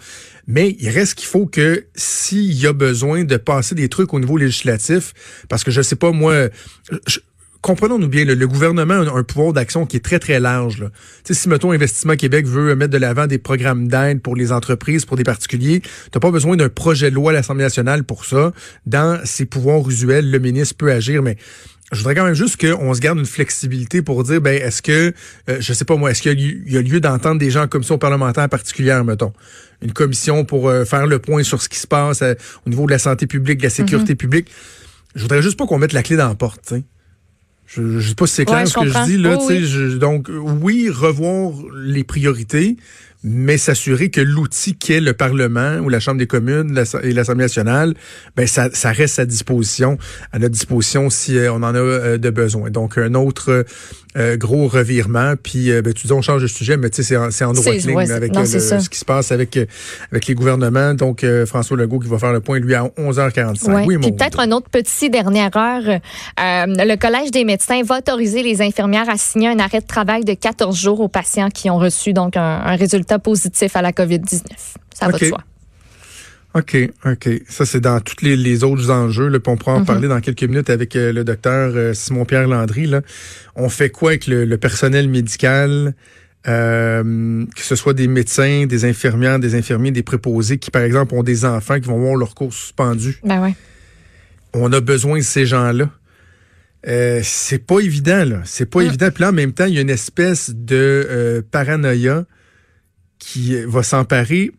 Mais 0.49 0.75
il 0.81 0.89
reste 0.89 1.15
qu'il 1.15 1.29
faut 1.29 1.47
que 1.47 1.85
s'il 1.95 2.53
y 2.55 2.67
a 2.67 2.73
besoin 2.73 3.23
de 3.23 3.37
passer 3.37 3.77
des 3.77 3.89
trucs 3.89 4.13
au 4.13 4.19
niveau 4.19 4.37
législatif, 4.37 5.15
parce 5.49 5.63
que 5.63 5.71
je 5.71 5.81
sais 5.83 5.95
pas, 5.95 6.11
moi, 6.11 6.49
je- 7.07 7.21
comprenons-nous 7.65 8.09
bien, 8.09 8.27
le, 8.27 8.35
le 8.35 8.47
gouvernement 8.47 9.01
a 9.01 9.19
un 9.19 9.23
pouvoir 9.23 9.55
d'action 9.55 9.87
qui 9.87 9.97
est 9.97 10.05
très, 10.05 10.19
très 10.19 10.39
large. 10.39 10.81
Là. 10.81 10.91
Tu 11.25 11.33
si, 11.33 11.49
mettons, 11.49 11.73
Investissement 11.73 12.15
Québec 12.15 12.47
veut 12.47 12.77
mettre 12.77 12.93
de 12.93 12.99
l'avant 12.99 13.27
des 13.27 13.39
programmes 13.39 13.89
d'aide 13.89 14.21
pour 14.21 14.37
les 14.37 14.53
entreprises, 14.53 15.07
pour 15.07 15.17
des 15.17 15.25
particuliers, 15.25 15.81
t'as 16.11 16.21
pas 16.21 16.31
besoin 16.31 16.57
d'un 16.57 16.69
projet 16.69 17.09
de 17.09 17.15
loi 17.15 17.31
à 17.31 17.35
l'Assemblée 17.35 17.65
nationale 17.65 18.05
pour 18.05 18.27
ça. 18.27 18.53
Dans 18.85 19.19
ses 19.25 19.47
pouvoirs 19.47 19.89
usuels, 19.89 20.31
le 20.31 20.39
ministre 20.41 20.77
peut 20.77 20.93
agir, 20.93 21.23
mais 21.23 21.39
je 21.91 21.99
voudrais 21.99 22.15
quand 22.15 22.27
même 22.27 22.35
juste 22.35 22.61
qu'on 22.61 22.93
se 22.93 23.01
garde 23.01 23.19
une 23.19 23.25
flexibilité 23.25 24.03
pour 24.03 24.25
dire, 24.25 24.43
ben, 24.43 24.61
est-ce 24.61 24.83
que, 24.83 25.15
euh, 25.49 25.57
je 25.59 25.73
sais 25.73 25.87
pas 25.87 25.97
moi, 25.97 26.11
est-ce 26.11 26.21
qu'il 26.21 26.71
y 26.71 26.77
a 26.77 26.83
lieu- 26.83 27.01
d'entendre 27.01 27.39
des 27.39 27.51
gens 27.51 27.63
en 27.63 27.69
commission 27.69 27.97
parlementaire 27.97 28.49
particulière, 28.51 29.05
mettons? 29.05 29.33
Une 29.81 29.93
commission 29.93 30.45
pour 30.45 30.69
euh, 30.69 30.85
faire 30.85 31.07
le 31.07 31.19
point 31.19 31.43
sur 31.43 31.63
ce 31.63 31.71
qui 31.71 31.79
se 31.79 31.87
passe 31.87 32.21
euh, 32.21 32.35
au 32.67 32.71
niveau 32.71 32.85
de 32.85 32.91
la 32.91 32.99
santé 32.99 33.27
publique, 33.27 33.59
de 33.59 33.65
la 33.65 33.71
sécurité 33.71 34.15
publique. 34.15 34.51
Je 35.15 35.23
voudrais 35.23 35.41
juste 35.41 35.59
pas 35.59 35.67
qu'on 35.67 35.79
mette 35.79 35.95
la 35.95 36.03
clé 36.03 36.17
dans 36.17 36.29
la 36.29 36.35
porte, 36.35 36.61
tu. 36.69 36.83
Je, 37.67 37.99
je 37.99 38.09
sais 38.09 38.15
pas 38.15 38.27
si 38.27 38.35
c'est 38.35 38.45
clair 38.45 38.59
Ouais, 38.61 38.67
ce 38.67 38.75
que 38.79 38.87
je 38.89 39.05
dis 39.05 39.17
là. 39.17 39.37
Oh, 39.39 39.47
tu 39.49 39.55
sais, 39.55 39.61
oui. 39.61 39.67
je- 39.67 39.97
donc 39.97 40.29
oui, 40.31 40.89
revoir 40.91 41.53
les 41.77 42.05
priorités, 42.05 42.77
mais 43.25 43.57
s'assurer 43.59 44.11
que 44.11 44.21
l'outil 44.21 44.77
qu'est 44.77 45.01
le 45.01 45.15
Parlement 45.15 45.79
ou 45.79 45.89
la 45.89 45.99
Chambre 45.99 46.19
des 46.19 46.27
communes 46.27 46.79
et 47.03 47.13
l'Assemblée 47.13 47.45
nationale, 47.45 47.95
ben 48.37 48.47
ça, 48.47 48.69
ça 48.73 48.93
reste 48.93 49.19
à 49.19 49.25
disposition, 49.27 49.97
à 50.33 50.39
notre 50.39 50.53
disposition 50.53 51.09
si 51.11 51.37
euh, 51.39 51.51
on 51.53 51.57
en 51.63 51.75
a 51.75 51.79
euh, 51.79 52.19
de 52.19 52.31
besoin. 52.31 52.71
Donc 52.71 52.99
un 52.99 53.15
autre 53.15 53.65
euh, 54.17 54.37
gros 54.37 54.69
revirement. 54.69 55.35
Puis 55.43 55.71
ben, 55.83 55.93
tu 55.93 56.07
dis 56.07 56.13
on 56.13 56.23
change 56.23 56.43
de 56.43 56.47
sujet, 56.47 56.77
mais 56.77 56.91
tu 56.91 57.03
sais 57.03 57.17
c'est 57.31 57.45
en, 57.45 57.51
en 57.51 57.53
droite 57.55 57.77
ligne 57.77 57.97
ouais, 57.97 58.11
avec 58.13 58.33
non, 58.33 58.43
le- 58.43 58.47
ce 58.47 58.89
qui 58.89 58.99
se 58.99 59.05
passe 59.05 59.33
avec 59.33 59.59
avec 60.13 60.27
les 60.27 60.35
gouvernements. 60.35 60.95
Donc 60.95 61.25
euh, 61.25 61.47
François 61.47 61.77
Legault 61.77 61.99
qui 62.01 62.09
va 62.09 62.19
faire 62.19 62.33
le 62.33 62.41
point 62.41 62.59
lui 62.59 62.75
à 62.75 62.85
11h45. 62.99 63.73
Ouais. 63.75 63.85
Oui, 63.87 63.99
Puis 63.99 64.13
peut-être 64.13 64.41
un 64.41 64.51
autre 64.53 64.69
petit 64.71 65.11
dernière 65.11 65.57
heure. 65.57 65.83
Euh, 65.89 65.99
le 66.67 66.97
Collège 66.97 67.31
des 67.31 67.45
médecins 67.45 67.83
va 67.85 67.99
autoriser 67.99 68.43
les 68.43 68.61
infirmières 68.63 69.09
à 69.09 69.17
signer 69.17 69.49
un 69.49 69.59
arrêt 69.59 69.81
de 69.81 69.87
travail 69.87 70.25
de 70.25 70.35
14 70.35 70.77
jours 70.79 71.01
aux 71.01 71.09
patients 71.09 71.49
qui 71.51 71.71
ont 71.71 71.79
reçu 71.79 72.13
donc 72.13 72.37
un, 72.37 72.43
un 72.65 72.77
résultat 72.77 73.14
positif 73.19 73.77
à 73.77 73.83
la 73.83 73.93
COVID-19. 73.93 74.41
Ça 74.95 75.09
va 75.09 75.19
de 75.19 75.25
soi. 75.25 75.39
OK, 76.55 76.77
OK. 77.05 77.29
Ça, 77.49 77.67
c'est 77.67 77.81
dans 77.81 77.99
tous 78.01 78.23
les, 78.25 78.37
les 78.37 78.63
autres 78.63 78.89
enjeux. 78.91 79.27
Là, 79.27 79.41
puis 79.41 79.51
on 79.53 79.57
pourra 79.57 79.75
en 79.75 79.81
Mhm. 79.81 79.87
parler 79.87 80.07
dans 80.09 80.21
quelques 80.21 80.45
minutes 80.45 80.71
avec 80.71 80.95
euh, 80.95 81.13
le 81.13 81.25
docteur 81.25 81.73
euh, 81.75 81.95
Simon-Pierre 81.95 82.47
Landry. 82.47 82.87
Là. 82.87 83.01
On 83.57 83.69
fait 83.69 83.91
quoi 83.91 84.11
avec 84.11 84.29
le, 84.29 84.45
le 84.45 84.57
personnel 84.57 85.09
médical, 85.09 85.95
euh, 86.47 87.45
que 87.57 87.61
ce 87.63 87.75
soit 87.75 87.93
des 87.93 88.07
médecins, 88.07 88.67
des 88.67 88.85
infirmières, 88.85 89.41
des 89.41 89.57
infirmiers, 89.57 89.91
des 89.91 90.05
préposés 90.05 90.59
qui, 90.59 90.71
par 90.71 90.83
exemple, 90.83 91.15
ont 91.17 91.25
des 91.25 91.45
enfants 91.45 91.81
qui 91.81 91.89
vont 91.89 91.99
voir 91.99 92.15
leur 92.15 92.37
cours 92.37 92.55
suspendu? 92.55 93.19
Ben 93.25 93.43
ouais. 93.43 93.55
On 94.53 94.73
a 94.73 94.81
besoin 94.81 95.19
de 95.19 95.25
ces 95.25 95.47
gens-là. 95.47 95.91
C'est 97.23 97.67
pas 97.67 97.81
évident, 97.81 98.25
là. 98.25 98.43
C'est 98.45 98.67
pas 98.71 98.81
Mm. 98.81 98.87
évident. 98.87 99.09
Puis 99.13 99.23
là, 99.23 99.31
en 99.31 99.33
même 99.33 99.53
temps, 99.53 99.65
il 99.65 99.75
y 99.75 99.79
a 99.79 99.81
une 99.81 99.91
espèce 99.91 100.51
de 100.55 101.45
paranoïa 101.51 102.27
qui 103.19 103.57
va 103.65 103.83
s'emparer 103.83 104.53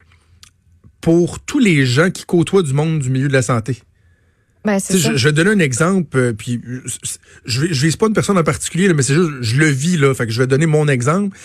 pour 1.02 1.40
tous 1.40 1.60
les 1.60 1.86
gens 1.86 2.10
qui 2.10 2.26
côtoient 2.26 2.64
du 2.64 2.74
monde 2.74 3.00
du 3.00 3.10
milieu 3.10 3.28
de 3.28 3.34
la 3.34 3.42
santé. 3.42 3.82
Ben, 4.64 4.80
ça. 4.80 4.98
Je, 4.98 5.16
je 5.16 5.28
vais 5.28 5.34
donner 5.34 5.52
un 5.52 5.60
exemple, 5.60 6.18
euh, 6.18 6.34
puis 6.34 6.60
je, 7.46 7.68
je 7.70 7.86
vise 7.86 7.96
pas 7.96 8.08
une 8.08 8.14
personne 8.14 8.38
en 8.38 8.44
particulier, 8.44 8.88
là, 8.88 8.96
mais 8.96 9.04
c'est 9.04 9.14
juste, 9.14 9.30
je 9.42 9.58
le 9.58 9.68
vis, 9.68 9.98
là. 9.98 10.14
Fait 10.16 10.26
que 10.26 10.32
je 10.32 10.42
vais 10.42 10.48
donner 10.48 10.66
mon 10.66 10.88
exemple. 10.88 11.38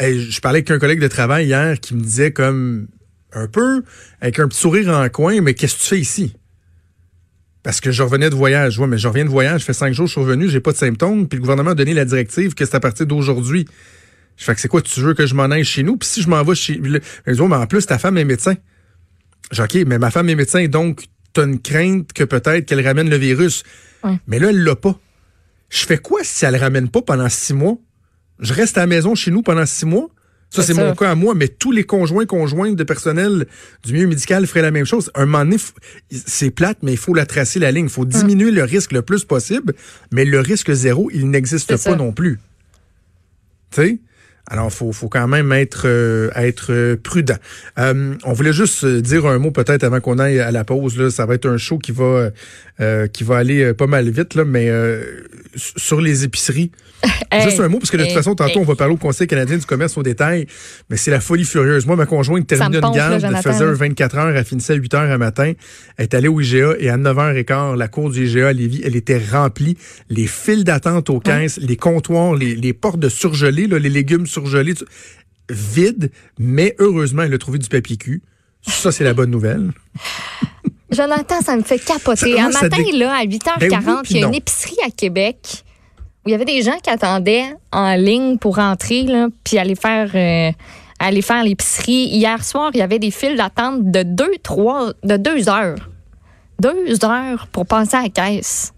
Et 0.00 0.18
je 0.18 0.40
parlais 0.40 0.58
avec 0.58 0.70
un 0.72 0.80
collègue 0.80 1.00
de 1.00 1.06
travail 1.06 1.46
hier 1.46 1.78
qui 1.78 1.94
me 1.94 2.00
disait 2.00 2.32
comme 2.32 2.88
un 3.32 3.46
peu, 3.46 3.84
avec 4.20 4.40
un 4.40 4.48
petit 4.48 4.58
sourire 4.58 4.88
en 4.88 5.08
coin, 5.08 5.40
mais 5.40 5.54
qu'est-ce 5.54 5.76
que 5.76 5.80
tu 5.82 5.86
fais 5.86 6.00
ici? 6.00 6.34
Parce 7.62 7.80
que 7.80 7.92
je 7.92 8.02
revenais 8.02 8.30
de 8.30 8.34
voyage. 8.34 8.78
Ouais, 8.78 8.88
mais 8.88 8.98
je 8.98 9.06
reviens 9.06 9.24
de 9.24 9.30
voyage, 9.30 9.60
je 9.60 9.66
fais 9.66 9.72
cinq 9.72 9.92
jours, 9.92 10.06
je 10.06 10.12
suis 10.12 10.20
revenu, 10.20 10.48
j'ai 10.48 10.60
pas 10.60 10.72
de 10.72 10.76
symptômes, 10.76 11.28
puis 11.28 11.36
le 11.36 11.42
gouvernement 11.42 11.70
a 11.70 11.74
donné 11.74 11.94
la 11.94 12.04
directive 12.04 12.54
que 12.54 12.64
c'est 12.64 12.74
à 12.74 12.80
partir 12.80 13.06
d'aujourd'hui. 13.06 13.66
Je 14.36 14.44
fais 14.44 14.54
que 14.54 14.60
c'est 14.60 14.68
quoi, 14.68 14.82
tu 14.82 15.00
veux 15.00 15.14
que 15.14 15.26
je 15.26 15.34
m'en 15.34 15.44
aille 15.44 15.64
chez 15.64 15.82
nous? 15.82 15.96
Puis 15.96 16.08
si 16.08 16.22
je 16.22 16.28
m'en 16.28 16.42
vais 16.42 16.54
chez. 16.54 16.80
Ouais, 16.80 17.00
mais 17.26 17.40
en 17.40 17.66
plus, 17.66 17.86
ta 17.86 17.98
femme 17.98 18.18
est 18.18 18.24
médecin. 18.24 18.54
J'ai 19.52 19.62
OK, 19.62 19.74
mais 19.86 19.98
ma 19.98 20.10
femme 20.10 20.28
est 20.28 20.34
médecin, 20.34 20.66
donc 20.66 21.04
t'as 21.32 21.44
une 21.44 21.60
crainte 21.60 22.12
que 22.12 22.24
peut-être 22.24 22.66
qu'elle 22.66 22.84
ramène 22.86 23.08
le 23.10 23.16
virus. 23.16 23.62
Mais 24.26 24.38
là, 24.38 24.50
elle 24.50 24.62
l'a 24.64 24.76
pas. 24.76 24.98
Je 25.70 25.84
fais 25.86 25.98
quoi 25.98 26.20
si 26.22 26.44
elle 26.44 26.54
le 26.54 26.60
ramène 26.60 26.88
pas 26.88 27.02
pendant 27.02 27.28
six 27.28 27.54
mois? 27.54 27.78
Je 28.40 28.52
reste 28.52 28.76
à 28.76 28.82
la 28.82 28.86
maison 28.86 29.14
chez 29.14 29.30
nous 29.30 29.42
pendant 29.42 29.66
six 29.66 29.86
mois? 29.86 30.08
Ça, 30.50 30.62
C'est 30.62 30.74
mon 30.74 30.94
cas 30.94 31.10
à 31.10 31.14
moi, 31.16 31.34
mais 31.34 31.48
tous 31.48 31.72
les 31.72 31.82
conjoints, 31.82 32.26
conjointes 32.26 32.76
de 32.76 32.84
personnel 32.84 33.46
du 33.84 33.92
milieu 33.92 34.06
médical 34.06 34.46
feraient 34.46 34.62
la 34.62 34.70
même 34.70 34.84
chose. 34.84 35.10
Un 35.16 35.26
moment 35.26 35.44
donné, 35.44 35.56
c'est 36.12 36.50
plate, 36.52 36.78
mais 36.82 36.92
il 36.92 36.96
faut 36.98 37.12
la 37.12 37.26
tracer 37.26 37.58
la 37.58 37.72
ligne. 37.72 37.86
Il 37.86 37.90
faut 37.90 38.04
diminuer 38.04 38.52
le 38.52 38.62
risque 38.62 38.92
le 38.92 39.02
plus 39.02 39.24
possible, 39.24 39.74
mais 40.12 40.24
le 40.24 40.38
risque 40.38 40.72
zéro, 40.72 41.10
il 41.12 41.28
n'existe 41.28 41.70
pas 41.70 41.76
ça. 41.76 41.96
non 41.96 42.12
plus. 42.12 42.38
Tu 43.72 43.82
sais? 43.82 43.98
Alors, 44.46 44.70
faut, 44.70 44.92
faut 44.92 45.08
quand 45.08 45.26
même 45.26 45.52
être, 45.52 45.84
euh, 45.86 46.30
être 46.36 46.96
prudent. 46.96 47.36
Euh, 47.78 48.14
on 48.24 48.32
voulait 48.34 48.52
juste 48.52 48.84
euh, 48.84 49.00
dire 49.00 49.24
un 49.26 49.38
mot 49.38 49.50
peut-être 49.50 49.84
avant 49.84 50.00
qu'on 50.00 50.18
aille 50.18 50.38
à 50.38 50.50
la 50.50 50.64
pause. 50.64 50.98
Là. 50.98 51.10
Ça 51.10 51.24
va 51.24 51.34
être 51.34 51.46
un 51.46 51.56
show 51.56 51.78
qui 51.78 51.92
va, 51.92 52.28
euh, 52.80 53.06
qui 53.06 53.24
va 53.24 53.36
aller 53.36 53.62
euh, 53.62 53.74
pas 53.74 53.86
mal 53.86 54.08
vite, 54.10 54.34
là, 54.34 54.44
mais 54.44 54.68
euh, 54.68 55.02
sur 55.56 56.00
les 56.00 56.24
épiceries. 56.24 56.70
Hey, 57.30 57.42
juste 57.42 57.58
un 57.58 57.68
mot, 57.68 57.78
parce 57.78 57.90
que 57.90 57.96
de 57.96 58.04
toute 58.04 58.12
façon, 58.12 58.34
tantôt, 58.36 58.60
hey. 58.60 58.64
on 58.64 58.64
va 58.64 58.76
parler 58.76 58.94
au 58.94 58.96
Conseil 58.96 59.26
canadien 59.26 59.56
du 59.56 59.66
commerce 59.66 59.98
au 59.98 60.04
détail, 60.04 60.46
mais 60.88 60.96
c'est 60.96 61.10
la 61.10 61.20
folie 61.20 61.44
furieuse. 61.44 61.84
Moi, 61.84 61.96
ma 61.96 62.06
conjointe 62.06 62.46
terminait 62.46 62.78
une 62.78 62.84
là, 62.84 63.18
garde, 63.18 63.36
faisait 63.42 63.64
là. 63.64 63.70
un 63.70 63.74
24 63.74 64.16
heures, 64.16 64.36
elle 64.36 64.44
finissait 64.44 64.74
à 64.74 64.76
8 64.76 64.94
heures 64.94 65.10
à 65.10 65.18
matin. 65.18 65.52
Elle 65.96 66.04
est 66.04 66.14
allée 66.14 66.28
au 66.28 66.40
IGA 66.40 66.74
et 66.78 66.88
à 66.90 66.96
9h15, 66.96 67.76
la 67.76 67.88
cour 67.88 68.10
du 68.10 68.24
IGA 68.26 68.48
à 68.48 68.52
Lévis, 68.52 68.82
elle 68.84 68.94
était 68.94 69.18
remplie. 69.18 69.76
Les 70.08 70.28
files 70.28 70.62
d'attente 70.62 71.10
aux 71.10 71.18
caisses, 71.18 71.58
les 71.60 71.76
comptoirs, 71.76 72.36
les, 72.36 72.54
les 72.54 72.72
portes 72.72 73.00
de 73.00 73.08
surgelés, 73.08 73.66
là, 73.66 73.80
les 73.80 73.90
légumes 73.90 74.26
surgelés, 74.26 74.74
tout- 74.74 74.86
vide, 75.50 76.10
mais 76.38 76.74
heureusement, 76.78 77.22
elle 77.22 77.34
a 77.34 77.38
trouvé 77.38 77.58
du 77.58 77.68
papier 77.68 77.96
cul. 77.96 78.22
Ça, 78.62 78.92
c'est 78.92 79.04
la 79.04 79.12
bonne 79.12 79.30
nouvelle. 79.30 79.72
Jonathan, 80.94 81.40
ça 81.44 81.56
me 81.56 81.62
fait 81.62 81.78
capoter. 81.78 82.36
Ça- 82.36 82.44
Un 82.44 82.48
matin, 82.50 82.68
dé- 82.90 82.96
là, 82.96 83.14
à 83.16 83.24
8h40, 83.24 83.58
Ben 83.58 83.68
oui, 83.86 83.94
il 84.10 84.16
y 84.16 84.18
a 84.18 84.22
non. 84.22 84.28
une 84.28 84.34
épicerie 84.34 84.76
à 84.86 84.90
Québec 84.90 85.36
où 86.24 86.28
il 86.28 86.32
y 86.32 86.34
avait 86.34 86.44
des 86.44 86.62
gens 86.62 86.78
qui 86.82 86.90
attendaient 86.90 87.44
en 87.72 87.94
ligne 87.96 88.38
pour 88.38 88.56
rentrer, 88.56 89.02
là, 89.02 89.28
puis 89.44 89.58
aller 89.58 89.74
faire, 89.74 90.10
euh, 90.14 90.50
aller 90.98 91.20
faire 91.22 91.44
l'épicerie. 91.44 92.06
Hier 92.06 92.42
soir, 92.44 92.70
il 92.74 92.78
y 92.78 92.82
avait 92.82 92.98
des 92.98 93.10
files 93.10 93.36
d'attente 93.36 93.90
de 93.90 94.02
deux, 94.02 94.32
trois, 94.42 94.92
de 95.02 95.16
deux 95.16 95.48
heures. 95.48 95.90
Deux 96.60 97.04
heures 97.04 97.46
pour 97.52 97.66
passer 97.66 97.96
à 97.96 98.02
la 98.02 98.08
caisse. 98.08 98.72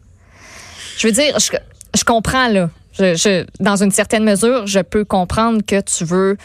Je 0.98 1.06
veux 1.06 1.12
dire, 1.12 1.38
je, 1.38 1.50
je 1.96 2.04
comprends, 2.04 2.48
là. 2.48 2.70
Je, 2.98 3.14
je- 3.14 3.44
dans 3.62 3.82
une 3.82 3.90
certaine 3.90 4.24
mesure, 4.24 4.66
je 4.66 4.80
peux 4.80 5.04
comprendre 5.04 5.60
que 5.64 5.80
tu 5.82 6.04
veux 6.04 6.36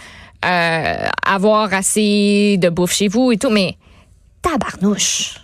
euh, 0.44 1.06
avoir 1.26 1.74
assez 1.74 2.58
de 2.60 2.68
bouffe 2.70 2.94
chez 2.94 3.08
vous 3.08 3.32
et 3.32 3.38
tout, 3.38 3.50
mais 3.50 3.78
tabarnouche. 4.42 5.36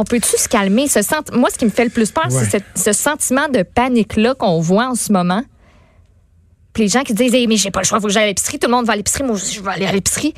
On 0.00 0.04
peut-tu 0.04 0.36
se 0.36 0.48
calmer? 0.48 0.86
Ce 0.86 1.02
sent... 1.02 1.16
Moi, 1.32 1.50
ce 1.50 1.58
qui 1.58 1.64
me 1.64 1.70
fait 1.70 1.84
le 1.84 1.90
plus 1.90 2.10
peur, 2.12 2.26
Ouais. 2.30 2.44
c'est 2.50 2.62
ce, 2.76 2.82
ce 2.84 2.92
sentiment 2.92 3.48
de 3.48 3.62
panique-là 3.64 4.34
qu'on 4.36 4.60
voit 4.60 4.86
en 4.88 4.94
ce 4.94 5.12
moment. 5.12 5.42
Puis 6.72 6.84
les 6.84 6.88
gens 6.88 7.02
qui 7.02 7.14
disent, 7.14 7.34
Hey, 7.34 7.46
mais 7.48 7.56
j'ai 7.56 7.70
pas 7.72 7.80
le 7.80 7.84
choix, 7.86 8.00
faut 8.00 8.06
que 8.06 8.12
j'aille 8.12 8.24
à 8.24 8.26
l'épicerie, 8.28 8.58
tout 8.60 8.68
le 8.68 8.72
monde 8.76 8.86
va 8.86 8.92
à 8.92 8.96
l'épicerie, 8.96 9.24
moi 9.24 9.34
aussi, 9.34 9.56
je 9.56 9.60
vais 9.62 9.70
aller 9.72 9.86
à 9.86 9.92
l'épicerie. 9.92 10.34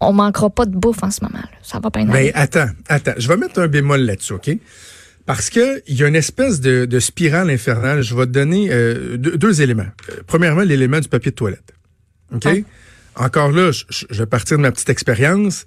On 0.00 0.12
manquera 0.12 0.48
pas 0.50 0.64
de 0.66 0.76
bouffe 0.76 1.02
en 1.02 1.10
ce 1.10 1.22
moment. 1.22 1.38
là. 1.38 1.48
Ça 1.62 1.78
va 1.78 1.90
pas 1.90 2.00
aller. 2.00 2.10
Ben, 2.10 2.32
attends, 2.34 2.68
attends. 2.88 3.14
Je 3.18 3.28
vais 3.28 3.36
mettre 3.36 3.60
un 3.60 3.66
bémol 3.68 4.00
là-dessus, 4.00 4.32
OK? 4.34 4.50
Parce 5.26 5.50
que 5.50 5.82
il 5.86 5.96
y 5.96 6.04
a 6.04 6.08
une 6.08 6.14
espèce 6.16 6.60
de, 6.60 6.84
de 6.84 7.00
spirale 7.00 7.50
infernale. 7.50 8.00
Je 8.02 8.14
vais 8.14 8.26
te 8.26 8.30
donner 8.30 8.68
euh, 8.70 9.16
deux, 9.16 9.36
deux 9.36 9.60
éléments. 9.60 9.86
Euh, 10.10 10.20
premièrement, 10.26 10.62
l'élément 10.62 11.00
du 11.00 11.08
papier 11.08 11.32
de 11.32 11.36
toilette. 11.36 11.72
OK? 12.34 12.46
Encore 13.16 13.50
là, 13.50 13.70
je 13.72 14.18
vais 14.18 14.26
partir 14.26 14.56
de 14.58 14.62
ma 14.62 14.70
petite 14.70 14.88
expérience. 14.90 15.64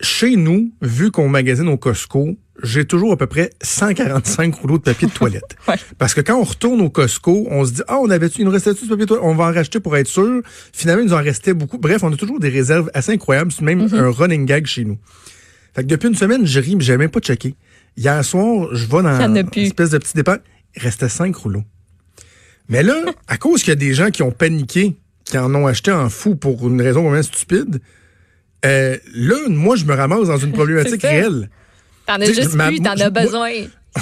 Chez 0.00 0.36
nous, 0.36 0.72
vu 0.82 1.10
qu'on 1.10 1.28
magasine 1.28 1.68
au 1.68 1.76
Costco, 1.76 2.36
j'ai 2.62 2.84
toujours 2.84 3.12
à 3.12 3.16
peu 3.16 3.26
près 3.26 3.50
145 3.62 4.54
rouleaux 4.54 4.78
de 4.78 4.82
papier 4.82 5.08
de 5.08 5.12
toilette. 5.12 5.56
Ouais. 5.68 5.76
Parce 5.98 6.14
que 6.14 6.20
quand 6.20 6.36
on 6.38 6.44
retourne 6.44 6.80
au 6.82 6.90
Costco, 6.90 7.46
on 7.50 7.64
se 7.64 7.72
dit, 7.72 7.82
ah, 7.88 7.98
on 8.00 8.10
avait 8.10 8.26
il 8.26 8.44
nous 8.44 8.50
restait 8.50 8.74
du 8.74 8.80
papier 8.80 8.96
de 8.96 9.04
toilette? 9.06 9.24
On 9.24 9.34
va 9.34 9.44
en 9.44 9.52
racheter 9.52 9.80
pour 9.80 9.96
être 9.96 10.06
sûr. 10.08 10.42
Finalement, 10.72 11.02
il 11.02 11.08
nous 11.08 11.14
en 11.14 11.22
restait 11.22 11.54
beaucoup. 11.54 11.78
Bref, 11.78 12.02
on 12.02 12.12
a 12.12 12.16
toujours 12.16 12.38
des 12.40 12.48
réserves 12.50 12.90
assez 12.92 13.12
incroyables. 13.12 13.50
C'est 13.52 13.62
même 13.62 13.86
Mm-hmm. 13.86 13.96
un 13.96 14.10
running 14.10 14.46
gag 14.46 14.66
chez 14.66 14.84
nous. 14.84 14.98
Fait 15.74 15.82
que 15.82 15.88
depuis 15.88 16.08
une 16.08 16.14
semaine, 16.14 16.46
je 16.46 16.60
ris, 16.60 16.76
mais 16.76 16.84
j'ai 16.84 16.96
même 16.96 17.10
pas 17.10 17.20
checké. 17.20 17.54
Hier 17.96 18.24
soir, 18.24 18.68
je 18.74 18.84
vais 18.86 19.02
dans 19.02 19.20
une 19.20 19.48
espèce 19.56 19.90
de 19.90 19.98
petit 19.98 20.14
départ. 20.14 20.38
Il 20.76 20.82
restait 20.82 21.08
cinq 21.08 21.34
rouleaux. 21.36 21.64
Mais 22.68 22.82
là, 22.82 22.94
à 23.28 23.36
cause 23.36 23.60
qu'il 23.62 23.70
y 23.70 23.72
a 23.72 23.76
des 23.76 23.94
gens 23.94 24.10
qui 24.10 24.22
ont 24.22 24.30
paniqué, 24.32 24.96
qui 25.24 25.38
en 25.38 25.54
ont 25.54 25.66
acheté 25.66 25.90
en 25.92 26.08
fou 26.08 26.36
pour 26.36 26.66
une 26.68 26.80
raison 26.80 27.02
vraiment 27.02 27.22
stupide, 27.22 27.80
euh, 28.64 28.96
là, 29.14 29.36
moi, 29.48 29.76
je 29.76 29.84
me 29.84 29.94
ramasse 29.94 30.28
dans 30.28 30.38
une 30.38 30.52
problématique 30.60 31.02
réelle. 31.02 31.50
T'en 32.06 32.14
as 32.14 32.20
T'sais, 32.20 32.34
juste 32.34 32.54
ma- 32.54 32.68
plus, 32.68 32.80
t'en 32.80 32.92
as 32.92 33.10
besoin. 33.10 33.50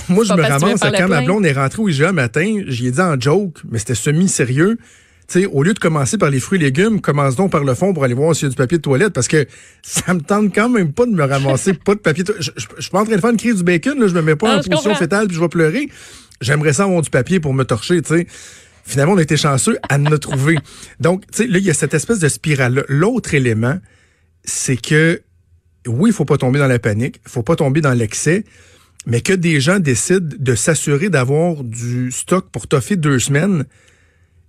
Moi, 0.08 0.24
je 0.24 0.32
me 0.32 0.42
ramasse 0.42 0.80
quand 0.80 1.08
ma 1.08 1.22
blonde 1.22 1.44
est 1.46 1.52
rentrée 1.52 1.82
au 1.82 1.88
IGA 1.88 2.12
matin, 2.12 2.62
j'y 2.66 2.86
ai 2.86 2.90
dit 2.90 3.00
en 3.00 3.20
joke, 3.20 3.58
mais 3.70 3.78
c'était 3.78 3.94
semi-sérieux. 3.94 4.78
Tu 5.28 5.40
sais, 5.40 5.46
au 5.46 5.62
lieu 5.62 5.72
de 5.72 5.78
commencer 5.78 6.18
par 6.18 6.30
les 6.30 6.40
fruits 6.40 6.58
et 6.58 6.62
légumes, 6.62 7.00
commence 7.00 7.36
donc 7.36 7.52
par 7.52 7.62
le 7.62 7.74
fond 7.74 7.94
pour 7.94 8.04
aller 8.04 8.14
voir 8.14 8.34
s'il 8.34 8.44
y 8.44 8.46
a 8.46 8.50
du 8.50 8.56
papier 8.56 8.78
de 8.78 8.82
toilette 8.82 9.12
parce 9.12 9.28
que 9.28 9.46
ça 9.82 10.14
me 10.14 10.20
tente 10.20 10.54
quand 10.54 10.68
même 10.68 10.92
pas 10.92 11.06
de 11.06 11.12
me 11.12 11.24
ramasser 11.24 11.74
pas 11.74 11.94
de 11.94 12.00
papier 12.00 12.24
de 12.24 12.32
toilette. 12.32 12.52
Je, 12.56 12.80
suis 12.80 12.90
pas 12.90 13.00
en 13.00 13.04
train 13.04 13.16
de 13.16 13.20
faire 13.20 13.30
une 13.30 13.36
crise 13.36 13.56
du 13.56 13.62
bacon, 13.62 13.98
là, 13.98 14.08
je 14.08 14.14
me 14.14 14.22
mets 14.22 14.36
pas 14.36 14.54
en 14.54 14.56
position 14.56 14.76
comprends. 14.78 14.94
fétale 14.94 15.26
puis 15.28 15.36
je 15.36 15.40
vais 15.40 15.48
pleurer. 15.48 15.88
J'aimerais 16.40 16.72
ça 16.72 16.84
avoir 16.84 17.02
du 17.02 17.10
papier 17.10 17.38
pour 17.38 17.54
me 17.54 17.64
torcher, 17.64 18.02
tu 18.02 18.14
sais. 18.14 18.26
Finalement, 18.84 19.12
on 19.12 19.18
a 19.18 19.22
été 19.22 19.36
chanceux 19.36 19.78
à 19.88 19.96
nous 19.96 20.18
trouver. 20.18 20.58
Donc, 20.98 21.22
tu 21.30 21.44
sais, 21.44 21.46
là, 21.46 21.58
il 21.58 21.64
y 21.64 21.70
a 21.70 21.74
cette 21.74 21.94
espèce 21.94 22.18
de 22.18 22.28
spirale. 22.28 22.84
L'autre 22.88 23.32
élément, 23.34 23.78
c'est 24.44 24.80
que 24.80 25.22
oui, 25.86 26.10
il 26.10 26.12
faut 26.12 26.24
pas 26.24 26.38
tomber 26.38 26.58
dans 26.58 26.66
la 26.66 26.78
panique, 26.78 27.20
il 27.24 27.30
faut 27.30 27.42
pas 27.42 27.56
tomber 27.56 27.80
dans 27.80 27.92
l'excès, 27.92 28.44
mais 29.06 29.20
que 29.20 29.32
des 29.32 29.60
gens 29.60 29.80
décident 29.80 30.36
de 30.38 30.54
s'assurer 30.54 31.08
d'avoir 31.08 31.64
du 31.64 32.10
stock 32.12 32.48
pour 32.50 32.68
toffer 32.68 32.96
deux 32.96 33.18
semaines, 33.18 33.64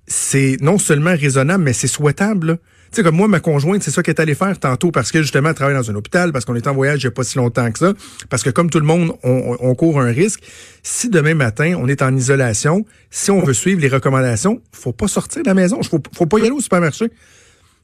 c'est 0.05 0.57
non 0.61 0.77
seulement 0.77 1.15
raisonnable, 1.15 1.63
mais 1.63 1.73
c'est 1.73 1.87
souhaitable. 1.87 2.59
Tu 2.91 2.97
sais, 2.97 3.03
comme 3.03 3.15
moi, 3.15 3.27
ma 3.27 3.39
conjointe, 3.39 3.81
c'est 3.81 3.89
ça 3.89 4.03
qu'elle 4.03 4.13
est 4.13 4.21
allée 4.21 4.35
faire 4.35 4.59
tantôt 4.59 4.91
parce 4.91 5.11
que 5.11 5.21
justement, 5.21 5.49
elle 5.49 5.55
travaille 5.55 5.75
dans 5.75 5.89
un 5.89 5.95
hôpital, 5.95 6.31
parce 6.31 6.45
qu'on 6.45 6.55
est 6.55 6.67
en 6.67 6.73
voyage 6.73 7.01
il 7.01 7.07
n'y 7.07 7.07
a 7.07 7.11
pas 7.11 7.23
si 7.23 7.37
longtemps 7.37 7.71
que 7.71 7.79
ça, 7.79 7.93
parce 8.29 8.43
que 8.43 8.51
comme 8.51 8.69
tout 8.69 8.79
le 8.79 8.85
monde, 8.85 9.13
on, 9.23 9.57
on 9.59 9.73
court 9.73 9.99
un 9.99 10.11
risque. 10.11 10.43
Si 10.83 11.09
demain 11.09 11.33
matin, 11.33 11.75
on 11.79 11.87
est 11.87 12.03
en 12.03 12.15
isolation, 12.15 12.85
si 13.09 13.31
on 13.31 13.41
veut 13.41 13.53
suivre 13.53 13.81
les 13.81 13.87
recommandations, 13.87 14.61
faut 14.71 14.91
pas 14.91 15.07
sortir 15.07 15.41
de 15.41 15.47
la 15.47 15.55
maison, 15.55 15.81
faut, 15.81 16.01
faut 16.13 16.27
pas 16.27 16.37
y 16.37 16.41
aller 16.41 16.51
au 16.51 16.61
supermarché. 16.61 17.09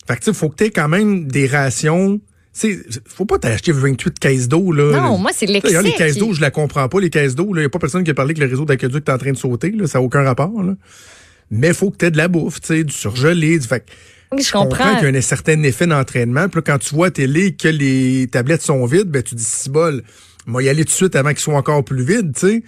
Fait 0.10 0.18
que 0.18 0.24
tu 0.24 0.34
faut 0.34 0.50
que 0.50 0.56
tu 0.56 0.64
aies 0.64 0.72
quand 0.72 0.88
même 0.88 1.28
des 1.28 1.46
rations. 1.46 2.20
Sais, 2.52 2.80
faut 3.06 3.26
pas 3.26 3.38
t'acheter 3.38 3.72
28 3.72 4.18
caisses 4.18 4.48
d'eau, 4.48 4.72
là. 4.72 5.00
Non, 5.00 5.20
moi, 5.20 5.30
c'est 5.32 5.46
l'excès 5.46 5.68
D'ailleurs, 5.68 5.84
les 5.84 5.94
caisses 5.94 6.18
d'eau, 6.18 6.34
je 6.34 6.42
la 6.42 6.50
comprends 6.50 6.90
pas, 6.90 7.00
les 7.00 7.12
caisses 7.12 7.36
d'eau. 7.36 7.46
Il 7.56 7.60
n'y 7.60 7.66
a 7.66 7.70
pas 7.70 7.78
personne 7.78 8.04
qui 8.04 8.10
a 8.10 8.16
parlé 8.16 8.34
que 8.34 8.40
le 8.40 8.48
réseau 8.48 8.66
d'aqueduc 8.66 9.08
est 9.08 9.12
en 9.12 9.20
train 9.20 9.32
de 9.32 9.38
sauter. 9.38 9.70
Là, 9.70 9.86
ça 9.86 10.00
n'a 10.00 10.04
aucun 10.04 10.24
rapport. 10.24 10.64
Là. 10.64 10.74
Mais 11.52 11.68
il 11.68 11.74
faut 11.76 11.92
que 11.92 11.98
tu 11.98 12.06
aies 12.06 12.12
de 12.12 12.18
la 12.18 12.28
bouffe, 12.28 12.60
tu 12.60 12.68
sais, 12.70 12.84
du 12.84 12.92
surgelé. 12.92 13.60
Du... 13.60 13.68
Fait 13.68 13.86
Oui, 14.32 14.42
je 14.42 14.52
comprends 14.52 14.68
comprends. 14.70 14.96
qu'il 14.98 15.10
y 15.12 15.16
a 15.16 15.18
un 15.18 15.22
certain 15.22 15.62
effet 15.62 15.86
d'entraînement. 15.86 16.50
Puis 16.50 16.58
là, 16.58 16.64
quand 16.66 16.80
tu 16.80 16.96
vois 16.96 17.08
à 17.08 17.12
télé 17.12 17.54
que 17.54 17.68
les 17.68 18.28
tablettes 18.32 18.64
sont 18.64 18.84
vides, 18.88 19.10
ben 19.10 19.22
tu 19.22 19.36
dis 19.36 19.44
si 19.44 19.70
bol, 19.70 20.02
moi 20.48 20.64
y 20.64 20.70
aller 20.70 20.86
tout 20.86 20.90
de 20.90 20.96
suite 20.96 21.16
avant 21.16 21.30
qu'ils 21.30 21.40
soient 21.40 21.56
encore 21.56 21.86
plus 21.86 22.04
vides, 22.04 22.34
tu 22.34 22.48
sais. 22.48 22.64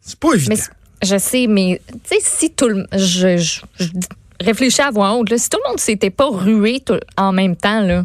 C'est 0.00 0.18
pas 0.18 0.34
évident. 0.34 0.54
Mais 0.54 1.08
je 1.08 1.18
sais, 1.18 1.48
mais 1.48 1.80
tu 2.08 2.16
sais, 2.16 2.20
si 2.22 2.50
tout 2.52 2.68
le 2.68 2.86
je, 2.92 3.36
je, 3.36 3.60
je 3.80 3.88
réfléchis 4.40 4.82
à 4.82 4.90
voix 4.90 5.12
haute, 5.14 5.30
là, 5.30 5.38
si 5.38 5.48
tout 5.48 5.58
le 5.64 5.68
monde 5.70 5.80
s'était 5.80 6.10
pas 6.10 6.28
rué 6.28 6.80
tout- 6.80 6.98
en 7.16 7.32
même 7.32 7.56
temps, 7.56 7.80
là, 7.80 8.04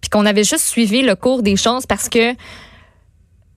puis 0.00 0.10
qu'on 0.10 0.26
avait 0.26 0.44
juste 0.44 0.64
suivi 0.66 1.02
le 1.02 1.14
cours 1.14 1.42
des 1.42 1.56
choses 1.56 1.86
parce 1.86 2.08
que 2.08 2.34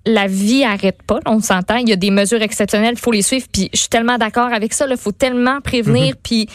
la 0.06 0.28
vie 0.28 0.64
arrête 0.64 1.02
pas, 1.04 1.20
on 1.26 1.40
s'entend. 1.40 1.78
Il 1.78 1.88
y 1.88 1.94
a 1.94 1.96
des 1.96 2.12
mesures 2.12 2.42
exceptionnelles, 2.42 2.96
il 2.96 3.00
faut 3.00 3.12
les 3.12 3.22
suivre. 3.22 3.46
Puis 3.52 3.70
je 3.74 3.80
suis 3.80 3.90
tellement 3.90 4.18
d'accord 4.18 4.52
avec 4.52 4.74
ça. 4.74 4.86
Il 4.90 4.98
faut 4.98 5.14
tellement 5.14 5.62
prévenir. 5.62 6.16
Puis, 6.22 6.50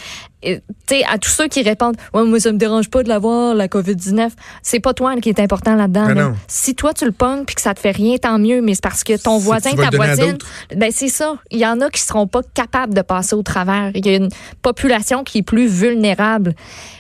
euh, 0.45 0.59
tu 0.87 0.97
sais, 0.97 1.05
à 1.11 1.17
tous 1.17 1.31
ceux 1.31 1.49
qui 1.49 1.63
répondent, 1.63 1.97
ouais, 2.13 2.25
moi 2.25 2.39
ça 2.41 2.53
me 2.53 2.59
dérange 2.59 2.91
pas 2.91 3.03
de 3.03 3.09
l'avoir 3.09 3.55
la 3.55 3.67
COVID 3.67 3.97
19. 3.97 4.35
C'est 4.63 4.81
pas 4.81 4.93
toi 4.93 5.17
qui 5.17 5.31
est 5.31 5.41
important 5.41 5.77
là-dedans. 5.77 6.09
Là. 6.09 6.33
Si 6.47 6.75
toi 6.75 6.93
tu 6.93 7.07
le 7.07 7.13
pognes 7.13 7.45
puis 7.47 7.55
que 7.55 7.63
ça 7.63 7.73
te 7.73 7.81
fait 7.81 7.91
rien, 7.91 8.19
tant 8.19 8.39
mieux. 8.39 8.61
Mais 8.61 8.75
c'est 8.75 8.83
parce 8.83 9.03
que 9.03 9.17
ton 9.17 9.39
voisin, 9.39 9.75
ta 9.75 9.97
voisine, 9.97 10.37
ben 10.77 10.91
c'est 10.93 11.09
ça. 11.09 11.39
Il 11.51 11.59
y 11.59 11.67
en 11.67 11.81
a 11.81 11.89
qui 11.89 12.03
seront 12.03 12.27
pas 12.27 12.43
capables 12.53 12.93
de 12.93 13.03
passer 13.03 13.35
au 13.35 13.43
travers. 13.43 13.93
Il 13.95 14.05
y 14.05 14.11
a 14.11 14.17
une 14.17 14.29
population 14.61 15.25
qui 15.25 15.39
est 15.39 15.43
plus 15.43 15.69
vulnérable. 15.69 16.55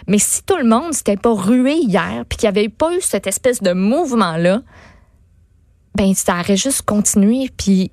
Mais 0.07 0.19
si 0.19 0.43
tout 0.45 0.57
le 0.57 0.67
monde 0.67 0.95
s'était 0.95 1.19
pas 1.19 1.35
rué 1.35 1.75
hier, 1.75 2.25
puis 2.27 2.39
qu'il 2.39 2.51
n'y 2.51 2.59
avait 2.59 2.71
pas 2.71 2.95
eu 2.95 3.03
cette 3.03 3.27
espèce 3.27 3.63
de 3.63 3.75
mouvement 3.75 4.39
là, 4.39 4.63
ben 5.99 6.15
ça 6.15 6.39
aurait 6.41 6.57
juste 6.57 6.83
continué. 6.83 7.51
Puis 7.59 7.91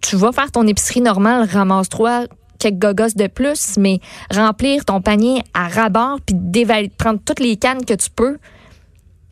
tu 0.00 0.14
vas 0.16 0.30
faire 0.32 0.52
ton 0.52 0.66
épicerie 0.66 1.00
normale, 1.00 1.48
ramasse-toi 1.50 2.26
quelques 2.58 2.78
gogos 2.78 3.14
de 3.16 3.26
plus, 3.26 3.76
mais 3.78 3.98
remplir 4.30 4.84
ton 4.84 5.00
panier 5.00 5.42
à 5.54 5.66
rabord 5.68 6.20
puis 6.24 6.36
dévaler- 6.36 6.90
prendre 6.96 7.18
toutes 7.24 7.40
les 7.40 7.56
cannes 7.56 7.84
que 7.84 7.94
tu 7.94 8.08
peux. 8.14 8.36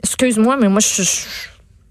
Excuse-moi, 0.03 0.57
mais 0.57 0.69
moi 0.69 0.81
je, 0.81 1.03
je- 1.03 1.11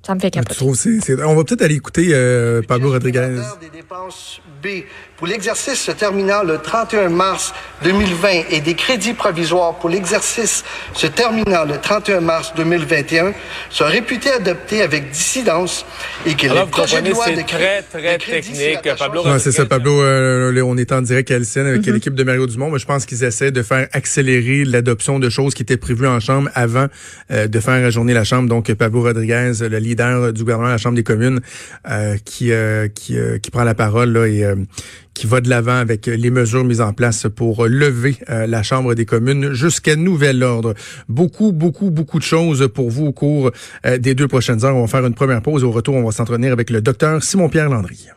ça 0.05 0.15
me 0.15 0.20
fait 0.20 0.31
Tu 0.31 0.39
capoter. 0.39 1.24
On 1.24 1.36
va 1.36 1.43
peut-être 1.43 1.62
aller 1.62 1.75
écouter 1.75 2.10
euh, 2.12 2.62
Pablo 2.67 2.89
Rodriguez. 2.91 3.38
des 3.62 3.70
dépenses 3.70 4.41
B 4.62 4.84
pour 5.18 5.27
l'exercice 5.27 5.80
se 5.80 5.91
terminant 5.91 6.41
le 6.44 6.58
31 6.58 7.10
mars 7.10 7.53
2020 7.84 8.30
et 8.50 8.62
des 8.62 8.74
crédits 8.74 9.13
provisoires 9.13 9.75
pour 9.75 9.89
l'exercice 9.89 10.63
se 10.94 11.08
terminant 11.08 11.63
le 11.65 11.77
31 11.77 12.22
mars 12.22 12.53
2021 12.56 13.34
sont 13.70 13.86
réputés 13.86 14.32
adoptés 14.32 14.82
avec 14.82 15.12
dissidence 15.12 15.86
et 16.25 16.34
que 16.36 16.46
Alors, 16.48 16.58
les 16.58 16.63
vous 16.63 16.70
projets 16.72 17.01
de 17.01 17.10
loi 17.12 17.25
c'est 17.27 17.36
de 17.36 17.41
très, 17.41 17.82
très 17.84 18.18
technique. 18.18 18.80
Pablo 18.98 19.24
Ouais, 19.24 19.39
c'est 19.39 19.51
ça, 19.51 19.65
Pablo. 19.65 20.01
euh, 20.01 20.62
on 20.63 20.77
est 20.77 20.91
en 20.91 21.01
direct 21.01 21.30
à 21.32 21.36
LCN 21.36 21.68
avec 21.68 21.82
Mm-hmm. 21.82 21.94
l'équipe 21.94 22.15
de 22.15 22.24
Mario 22.24 22.48
Dumont. 22.48 22.70
Mais 22.70 22.80
je 22.80 22.86
pense 22.86 23.06
qu'ils 23.06 23.24
essaient 23.24 23.51
de 23.51 23.63
faire 23.63 23.88
accélérer 23.94 24.65
l'adoption 24.65 25.20
de 25.20 25.30
choses 25.30 25.53
qui 25.53 25.63
étaient 25.63 25.77
prévues 25.77 26.08
en 26.08 26.20
Chambre 26.20 26.50
avant 26.53 26.88
euh, 27.32 27.48
de 27.48 27.60
faire 27.60 27.84
ajourner 27.86 28.13
la 28.13 28.24
Chambre. 28.24 28.48
Donc, 28.50 28.72
Pablo 28.74 29.01
Rodriguez, 29.01 29.53
le 29.62 29.77
leader 29.77 30.34
du 30.34 30.41
gouvernement 30.44 30.68
de 30.70 30.74
la 30.74 30.77
Chambre 30.77 30.96
des 30.96 31.03
communes, 31.03 31.41
euh, 31.89 32.18
qui, 32.24 32.51
euh, 32.51 32.88
qui, 32.88 33.18
euh, 33.18 33.38
qui 33.39 33.51
prend 33.51 33.63
la 33.63 33.74
parole 33.74 34.12
là, 34.12 34.25
et 34.27 34.50
euh, 34.51 34.65
qui 35.13 35.27
va 35.27 35.41
de 35.41 35.50
l'avant 35.50 35.75
avec 35.75 36.05
les 36.05 36.29
mesures 36.29 36.63
mises 36.63 36.81
en 36.81 36.93
place 36.93 37.27
pour 37.36 37.65
lever 37.65 38.17
euh, 38.29 38.48
la 38.48 38.63
Chambre 38.63 38.93
des 38.96 39.05
communes 39.05 39.53
jusqu'à 39.53 39.96
nouvel 39.96 40.41
ordre. 40.43 40.74
Beaucoup, 41.10 41.51
beaucoup, 41.51 41.91
beaucoup 41.91 42.20
de 42.20 42.24
choses 42.24 42.70
pour 42.74 42.89
vous 42.89 43.08
au 43.08 43.12
cours 43.12 43.51
euh, 43.86 43.98
des 43.98 44.15
deux 44.15 44.27
prochaines 44.27 44.63
heures. 44.63 44.75
On 44.75 44.81
va 44.81 44.88
faire 44.88 45.05
une 45.05 45.13
première 45.13 45.41
pause. 45.41 45.63
Au 45.63 45.72
retour, 45.72 45.96
on 45.96 46.03
va 46.03 46.12
s'entretenir 46.12 46.53
avec 46.53 46.70
le 46.70 46.81
docteur 46.81 47.24
Simon-Pierre 47.24 47.70
Landry. 47.70 48.08